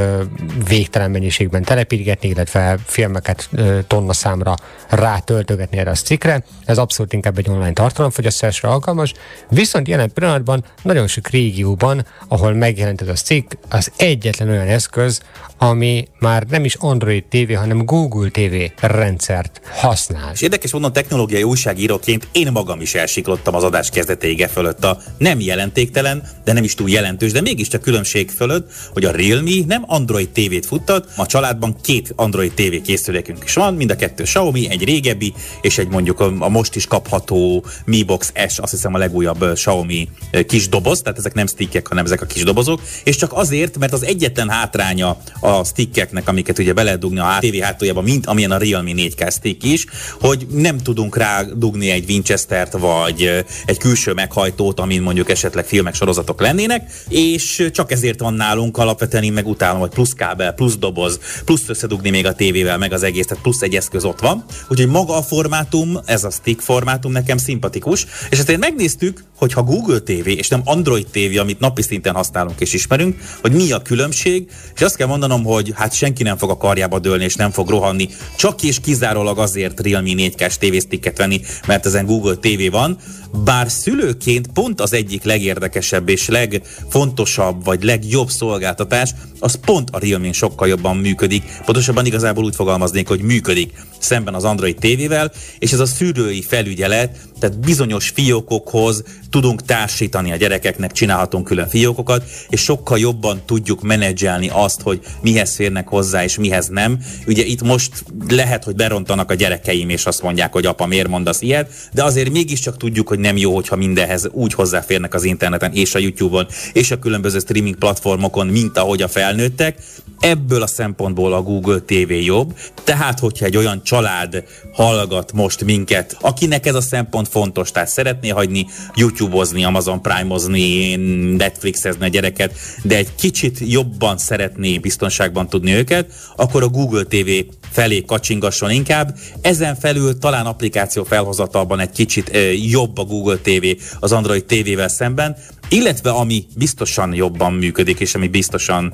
végtelen 0.67 1.11
mennyiségben 1.11 1.63
telepítgetni, 1.63 2.29
illetve 2.29 2.77
filmeket 2.85 3.49
tonna 3.87 4.13
számra 4.13 4.55
rátöltögetni 4.89 5.77
erre 5.77 5.89
a 5.89 5.95
cikkre. 5.95 6.43
Ez 6.65 6.77
abszolút 6.77 7.13
inkább 7.13 7.37
egy 7.37 7.49
online 7.49 7.73
tartalomfogyasztásra 7.73 8.69
alkalmas. 8.69 9.13
Viszont 9.49 9.87
jelen 9.87 10.11
pillanatban 10.13 10.63
nagyon 10.81 11.07
sok 11.07 11.27
régióban, 11.27 12.05
ahol 12.27 12.53
megjelent 12.53 13.01
ez 13.01 13.07
a 13.07 13.13
cikk, 13.13 13.51
az 13.69 13.91
egyetlen 13.97 14.49
olyan 14.49 14.67
eszköz, 14.67 15.21
ami 15.57 16.07
már 16.19 16.43
nem 16.43 16.65
is 16.65 16.75
Android 16.75 17.23
TV, 17.29 17.53
hanem 17.53 17.85
Google 17.85 18.29
TV 18.29 18.85
rendszert 18.85 19.61
használ. 19.73 20.31
És 20.33 20.41
érdekes 20.41 20.71
mondom, 20.71 20.93
technológiai 20.93 21.43
újságíróként 21.43 22.27
én 22.31 22.51
magam 22.51 22.81
is 22.81 22.95
elsiklottam 22.95 23.55
az 23.55 23.63
adás 23.63 23.89
kezdetéige 23.89 24.45
e 24.45 24.47
fölött 24.47 24.83
a 24.83 24.97
nem 25.17 25.39
jelentéktelen, 25.39 26.23
de 26.43 26.53
nem 26.53 26.63
is 26.63 26.75
túl 26.75 26.89
jelentős, 26.89 27.31
de 27.31 27.41
mégiscsak 27.41 27.81
különbség 27.81 28.29
fölött, 28.29 28.71
hogy 28.93 29.05
a 29.05 29.11
Realme 29.11 29.65
nem 29.67 29.83
Android 29.87 30.29
TV-t 30.29 30.65
futtat, 30.65 31.11
a 31.15 31.25
családban 31.25 31.75
két 31.81 32.13
Android 32.15 32.53
TV 32.53 32.81
készülékünk 32.83 33.43
is 33.43 33.53
van, 33.53 33.73
mind 33.73 33.91
a 33.91 33.95
kettő 33.95 34.23
Xiaomi, 34.23 34.69
egy 34.69 34.83
régebbi, 34.83 35.33
és 35.61 35.77
egy 35.77 35.87
mondjuk 35.87 36.19
a, 36.19 36.49
most 36.49 36.75
is 36.75 36.85
kapható 36.85 37.65
Mi 37.85 38.03
Box 38.03 38.31
S, 38.47 38.59
azt 38.59 38.71
hiszem 38.71 38.93
a 38.93 38.97
legújabb 38.97 39.53
Xiaomi 39.53 40.09
kis 40.47 40.64
doboz, 40.67 41.01
tehát 41.01 41.17
ezek 41.17 41.33
nem 41.33 41.47
stickek, 41.47 41.87
hanem 41.87 42.05
ezek 42.05 42.21
a 42.21 42.25
kis 42.25 42.43
dobozok, 42.43 42.81
és 43.03 43.15
csak 43.15 43.33
azért, 43.33 43.77
mert 43.77 43.93
az 43.93 44.03
egyetlen 44.03 44.49
hátránya 44.49 45.17
a 45.39 45.63
stickeknek, 45.63 46.27
amiket 46.27 46.59
ugye 46.59 46.73
be 46.73 46.83
lehet 46.83 46.99
dugni 46.99 47.19
a 47.19 47.37
TV 47.39 47.61
hátuljába, 47.61 48.01
mint 48.01 48.25
amilyen 48.25 48.51
a 48.51 48.57
Realme 48.57 48.91
4K 48.95 49.31
stick 49.31 49.63
is, 49.63 49.85
hogy 50.19 50.47
nem 50.49 50.77
tudunk 50.77 51.17
rá 51.17 51.43
dugni 51.43 51.89
egy 51.89 52.09
Winchester-t, 52.09 52.71
vagy 52.71 53.45
egy 53.65 53.77
külső 53.77 54.13
meghajtót, 54.13 54.79
amin 54.79 55.01
mondjuk 55.01 55.29
esetleg 55.29 55.65
filmek, 55.65 55.93
sorozatok 55.95 56.41
lennének, 56.41 56.91
és 57.09 57.69
csak 57.71 57.91
ezért 57.91 58.19
van 58.19 58.33
nálunk 58.33 58.77
alapvetően 58.77 59.23
én 59.23 59.33
meg 59.33 59.47
utálom, 59.47 59.79
hogy 59.79 59.89
plusz 59.89 60.13
kábel, 60.13 60.53
plusz 60.53 60.77
doboz, 60.77 61.19
plusz 61.45 61.69
összedugni 61.69 62.09
még 62.09 62.25
a 62.25 62.33
tévével, 62.33 62.77
meg 62.77 62.93
az 62.93 63.03
egész, 63.03 63.25
tehát 63.25 63.43
plusz 63.43 63.61
egy 63.61 63.75
eszköz 63.75 64.03
ott 64.03 64.19
van. 64.19 64.45
Úgyhogy 64.69 64.89
maga 64.89 65.17
a 65.17 65.21
formátum, 65.21 65.99
ez 66.05 66.23
a 66.23 66.29
stick 66.29 66.61
formátum 66.61 67.11
nekem 67.11 67.37
szimpatikus, 67.37 68.05
és 68.29 68.37
ezt 68.37 68.49
én 68.49 68.59
megnéztük, 68.59 69.23
hogy 69.37 69.53
ha 69.53 69.63
Google 69.63 69.99
TV 69.99 70.27
nem 70.47 70.61
Android 70.63 71.07
TV, 71.11 71.39
amit 71.39 71.59
napi 71.59 71.81
szinten 71.81 72.15
használunk 72.15 72.59
és 72.59 72.73
ismerünk, 72.73 73.19
hogy 73.41 73.51
mi 73.51 73.71
a 73.71 73.81
különbség, 73.81 74.49
és 74.75 74.81
azt 74.81 74.95
kell 74.95 75.07
mondanom, 75.07 75.43
hogy 75.43 75.73
hát 75.75 75.93
senki 75.93 76.23
nem 76.23 76.37
fog 76.37 76.49
a 76.49 76.57
karjába 76.57 76.99
dőlni, 76.99 77.23
és 77.23 77.35
nem 77.35 77.51
fog 77.51 77.69
rohanni, 77.69 78.09
csak 78.37 78.63
és 78.63 78.79
kizárólag 78.79 79.39
azért 79.39 79.79
Realme 79.79 80.09
4K-s 80.15 80.57
tévésztikket 80.57 81.17
venni, 81.17 81.41
mert 81.67 81.85
ezen 81.85 82.05
Google 82.05 82.35
TV 82.35 82.71
van, 82.71 82.97
bár 83.43 83.71
szülőként 83.71 84.47
pont 84.47 84.81
az 84.81 84.93
egyik 84.93 85.23
legérdekesebb 85.23 86.09
és 86.09 86.27
legfontosabb 86.27 87.65
vagy 87.65 87.83
legjobb 87.83 88.29
szolgáltatás, 88.29 89.11
az 89.39 89.59
pont 89.65 89.89
a 89.91 89.99
Realme 89.99 90.31
sokkal 90.31 90.67
jobban 90.67 90.97
működik. 90.97 91.43
Pontosabban 91.65 92.05
igazából 92.05 92.43
úgy 92.43 92.55
fogalmaznék, 92.55 93.07
hogy 93.07 93.21
működik. 93.21 93.73
Szemben 93.97 94.33
az 94.33 94.43
Android 94.43 94.75
tévével, 94.75 95.31
és 95.59 95.71
ez 95.71 95.79
a 95.79 95.85
szűrői 95.85 96.41
felügyelet, 96.41 97.17
tehát 97.39 97.59
bizonyos 97.59 98.09
fiókokhoz 98.09 99.03
tudunk 99.29 99.65
társítani 99.65 100.31
a 100.31 100.35
gyerekeknek, 100.35 100.91
csinálhatunk 100.91 101.45
külön 101.45 101.67
fiókokat, 101.67 102.23
és 102.49 102.61
sokkal 102.61 102.99
jobban 102.99 103.41
tudjuk 103.45 103.81
menedzselni 103.81 104.49
azt, 104.53 104.81
hogy 104.81 104.99
mihez 105.21 105.55
férnek 105.55 105.87
hozzá, 105.87 106.23
és 106.23 106.37
mihez 106.37 106.67
nem. 106.67 106.99
Ugye 107.27 107.43
itt 107.43 107.61
most 107.61 108.03
lehet, 108.27 108.63
hogy 108.63 108.75
berontanak 108.75 109.31
a 109.31 109.33
gyerekeim, 109.33 109.89
és 109.89 110.05
azt 110.05 110.21
mondják, 110.21 110.53
hogy 110.53 110.65
apa, 110.65 110.85
miért 110.85 111.07
mondasz 111.07 111.41
ilyet, 111.41 111.71
de 111.93 112.03
azért 112.03 112.31
mégiscsak 112.31 112.77
tudjuk, 112.77 113.07
hogy 113.07 113.19
nem 113.19 113.37
jó, 113.37 113.53
hogyha 113.55 113.75
mindenhez 113.75 114.27
úgy 114.31 114.53
hozzáférnek 114.53 115.13
az 115.13 115.23
interneten, 115.23 115.73
és 115.73 115.95
a 115.95 115.99
YouTube-on, 115.99 116.47
és 116.73 116.91
a 116.91 116.99
különböző 116.99 117.39
streaming 117.39 117.75
platformokon, 117.75 118.47
mint 118.47 118.77
ahogy 118.77 119.01
a 119.01 119.07
felnőttek. 119.07 119.77
Ebből 120.19 120.61
a 120.61 120.67
szempontból 120.67 121.33
a 121.33 121.41
Google 121.41 121.79
TV 121.79 122.11
jobb. 122.11 122.57
Tehát, 122.83 123.19
hogyha 123.19 123.45
egy 123.45 123.57
olyan 123.57 123.83
család 123.83 124.43
hallgat 124.73 125.33
most 125.33 125.63
minket, 125.63 126.17
akinek 126.21 126.65
ez 126.65 126.75
a 126.75 126.81
szempont 126.81 127.27
fontos, 127.27 127.71
tehát 127.71 127.89
szeretné 127.89 128.29
hagyni 128.29 128.65
YouTube-ozni, 128.95 129.63
Amazon 129.63 130.01
Prime-ozni, 130.01 130.95
Netflixezni 131.35 132.05
a 132.05 132.07
gyereket, 132.07 132.57
de 132.83 132.97
egy 132.97 133.15
kicsit 133.15 133.59
jobban 133.59 134.17
szeretné 134.17 134.77
biztonságban 134.77 135.49
tudni 135.49 135.73
őket, 135.73 136.13
akkor 136.35 136.63
a 136.63 136.67
Google 136.67 137.03
TV 137.03 137.29
felé 137.75 138.01
kacsingasson 138.01 138.71
inkább. 138.71 139.17
Ezen 139.41 139.75
felül 139.75 140.17
talán 140.17 140.45
applikáció 140.45 141.03
felhozatalban 141.03 141.79
egy 141.79 141.91
kicsit 141.91 142.37
jobb 142.69 142.97
a 142.97 143.03
Google 143.03 143.37
TV 143.37 143.65
az 143.99 144.11
Android 144.11 144.45
TV-vel 144.45 144.87
szemben, 144.87 145.35
illetve 145.69 146.09
ami 146.09 146.45
biztosan 146.55 147.13
jobban 147.13 147.53
működik, 147.53 147.99
és 147.99 148.15
ami 148.15 148.27
biztosan 148.27 148.93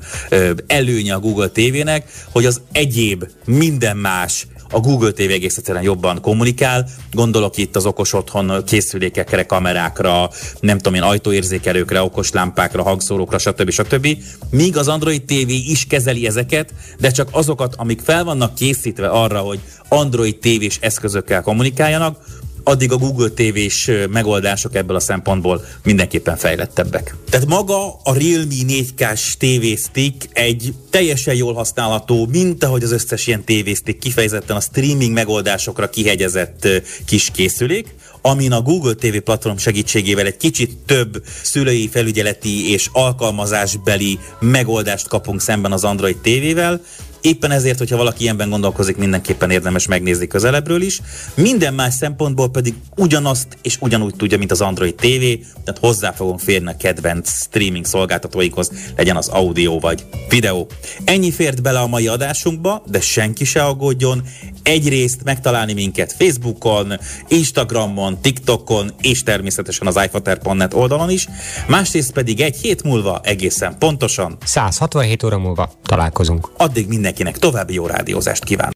előnye 0.66 1.14
a 1.14 1.20
Google 1.20 1.48
TV-nek, 1.48 2.10
hogy 2.30 2.46
az 2.46 2.60
egyéb 2.72 3.24
minden 3.44 3.96
más 3.96 4.46
a 4.72 4.80
Google 4.80 5.10
TV 5.10 5.20
egész 5.20 5.56
egyszerűen 5.56 5.84
jobban 5.84 6.20
kommunikál. 6.20 6.88
Gondolok 7.12 7.56
itt 7.56 7.76
az 7.76 7.86
okos 7.86 8.12
otthon 8.12 8.64
készülékekre, 8.64 9.46
kamerákra, 9.46 10.30
nem 10.60 10.76
tudom 10.76 10.94
én, 10.94 11.02
ajtóérzékelőkre, 11.02 12.02
okos 12.02 12.30
lámpákra, 12.30 12.82
hangszórókra, 12.82 13.38
stb. 13.38 13.70
stb. 13.70 14.08
Míg 14.50 14.76
az 14.76 14.88
Android 14.88 15.22
TV 15.22 15.48
is 15.48 15.86
kezeli 15.86 16.26
ezeket, 16.26 16.74
de 16.98 17.10
csak 17.10 17.28
azokat, 17.32 17.74
amik 17.74 18.00
fel 18.00 18.24
vannak 18.24 18.54
készítve 18.54 19.08
arra, 19.08 19.38
hogy 19.38 19.60
Android 19.88 20.36
TV-s 20.38 20.78
eszközökkel 20.80 21.42
kommunikáljanak, 21.42 22.16
addig 22.64 22.92
a 22.92 22.96
Google 22.96 23.28
TV-s 23.28 23.90
megoldások 24.10 24.74
ebből 24.74 24.96
a 24.96 25.00
szempontból 25.00 25.64
mindenképpen 25.82 26.36
fejlettebbek. 26.36 27.16
Tehát 27.30 27.46
maga 27.46 27.86
a 27.92 28.14
Realme 28.14 28.54
4K-s 28.68 29.36
TV 29.36 29.82
Stick 29.84 30.28
egy 30.32 30.74
teljesen 30.90 31.34
jól 31.34 31.54
használható, 31.54 32.26
mint 32.26 32.64
ahogy 32.64 32.82
az 32.82 32.92
összes 32.92 33.26
ilyen 33.26 33.44
TV 33.44 33.70
Stick 33.74 33.98
kifejezetten 33.98 34.56
a 34.56 34.60
streaming 34.60 35.12
megoldásokra 35.12 35.90
kihegyezett 35.90 36.68
kis 37.06 37.30
készülék, 37.30 37.94
amin 38.22 38.52
a 38.52 38.62
Google 38.62 38.94
TV 38.94 39.16
platform 39.16 39.56
segítségével 39.56 40.26
egy 40.26 40.36
kicsit 40.36 40.76
több 40.86 41.22
szülői 41.42 41.88
felügyeleti 41.88 42.72
és 42.72 42.88
alkalmazásbeli 42.92 44.18
megoldást 44.40 45.08
kapunk 45.08 45.40
szemben 45.40 45.72
az 45.72 45.84
Android 45.84 46.16
TV-vel, 46.16 46.80
Éppen 47.22 47.50
ezért, 47.50 47.78
hogyha 47.78 47.96
valaki 47.96 48.22
ilyenben 48.22 48.50
gondolkozik, 48.50 48.96
mindenképpen 48.96 49.50
érdemes 49.50 49.86
megnézni 49.86 50.26
közelebbről 50.26 50.82
is. 50.82 51.00
Minden 51.34 51.74
más 51.74 51.94
szempontból 51.94 52.50
pedig 52.50 52.74
ugyanazt 52.96 53.46
és 53.62 53.76
ugyanúgy 53.80 54.14
tudja, 54.14 54.38
mint 54.38 54.50
az 54.50 54.60
Android 54.60 54.94
TV, 54.94 55.24
tehát 55.64 55.80
hozzá 55.80 56.12
fogunk 56.12 56.40
férni 56.40 56.68
a 56.68 56.76
kedvenc 56.76 57.30
streaming 57.30 57.84
szolgáltatóikhoz, 57.84 58.70
legyen 58.96 59.16
az 59.16 59.28
audio 59.28 59.78
vagy 59.78 60.04
videó. 60.28 60.68
Ennyi 61.04 61.30
fért 61.30 61.62
bele 61.62 61.78
a 61.78 61.86
mai 61.86 62.06
adásunkba, 62.06 62.82
de 62.86 63.00
senki 63.00 63.44
se 63.44 63.64
aggódjon. 63.64 64.22
Egyrészt 64.62 65.24
megtalálni 65.24 65.72
minket 65.72 66.14
Facebookon, 66.18 66.92
Instagramon, 67.28 68.20
TikTokon 68.20 68.90
és 69.00 69.22
természetesen 69.22 69.86
az 69.86 70.00
iFater.net 70.04 70.74
oldalon 70.74 71.10
is, 71.10 71.28
másrészt 71.66 72.12
pedig 72.12 72.40
egy 72.40 72.56
hét 72.56 72.82
múlva 72.82 73.20
egészen 73.22 73.78
pontosan 73.78 74.36
167 74.44 75.22
óra 75.22 75.38
múlva 75.38 75.72
találkozunk. 75.82 76.50
Addig 76.56 76.88
mindenkinek 77.12 77.50
további 77.50 77.74
jó 77.74 77.86
rádiózást 77.86 78.44
kíván. 78.44 78.70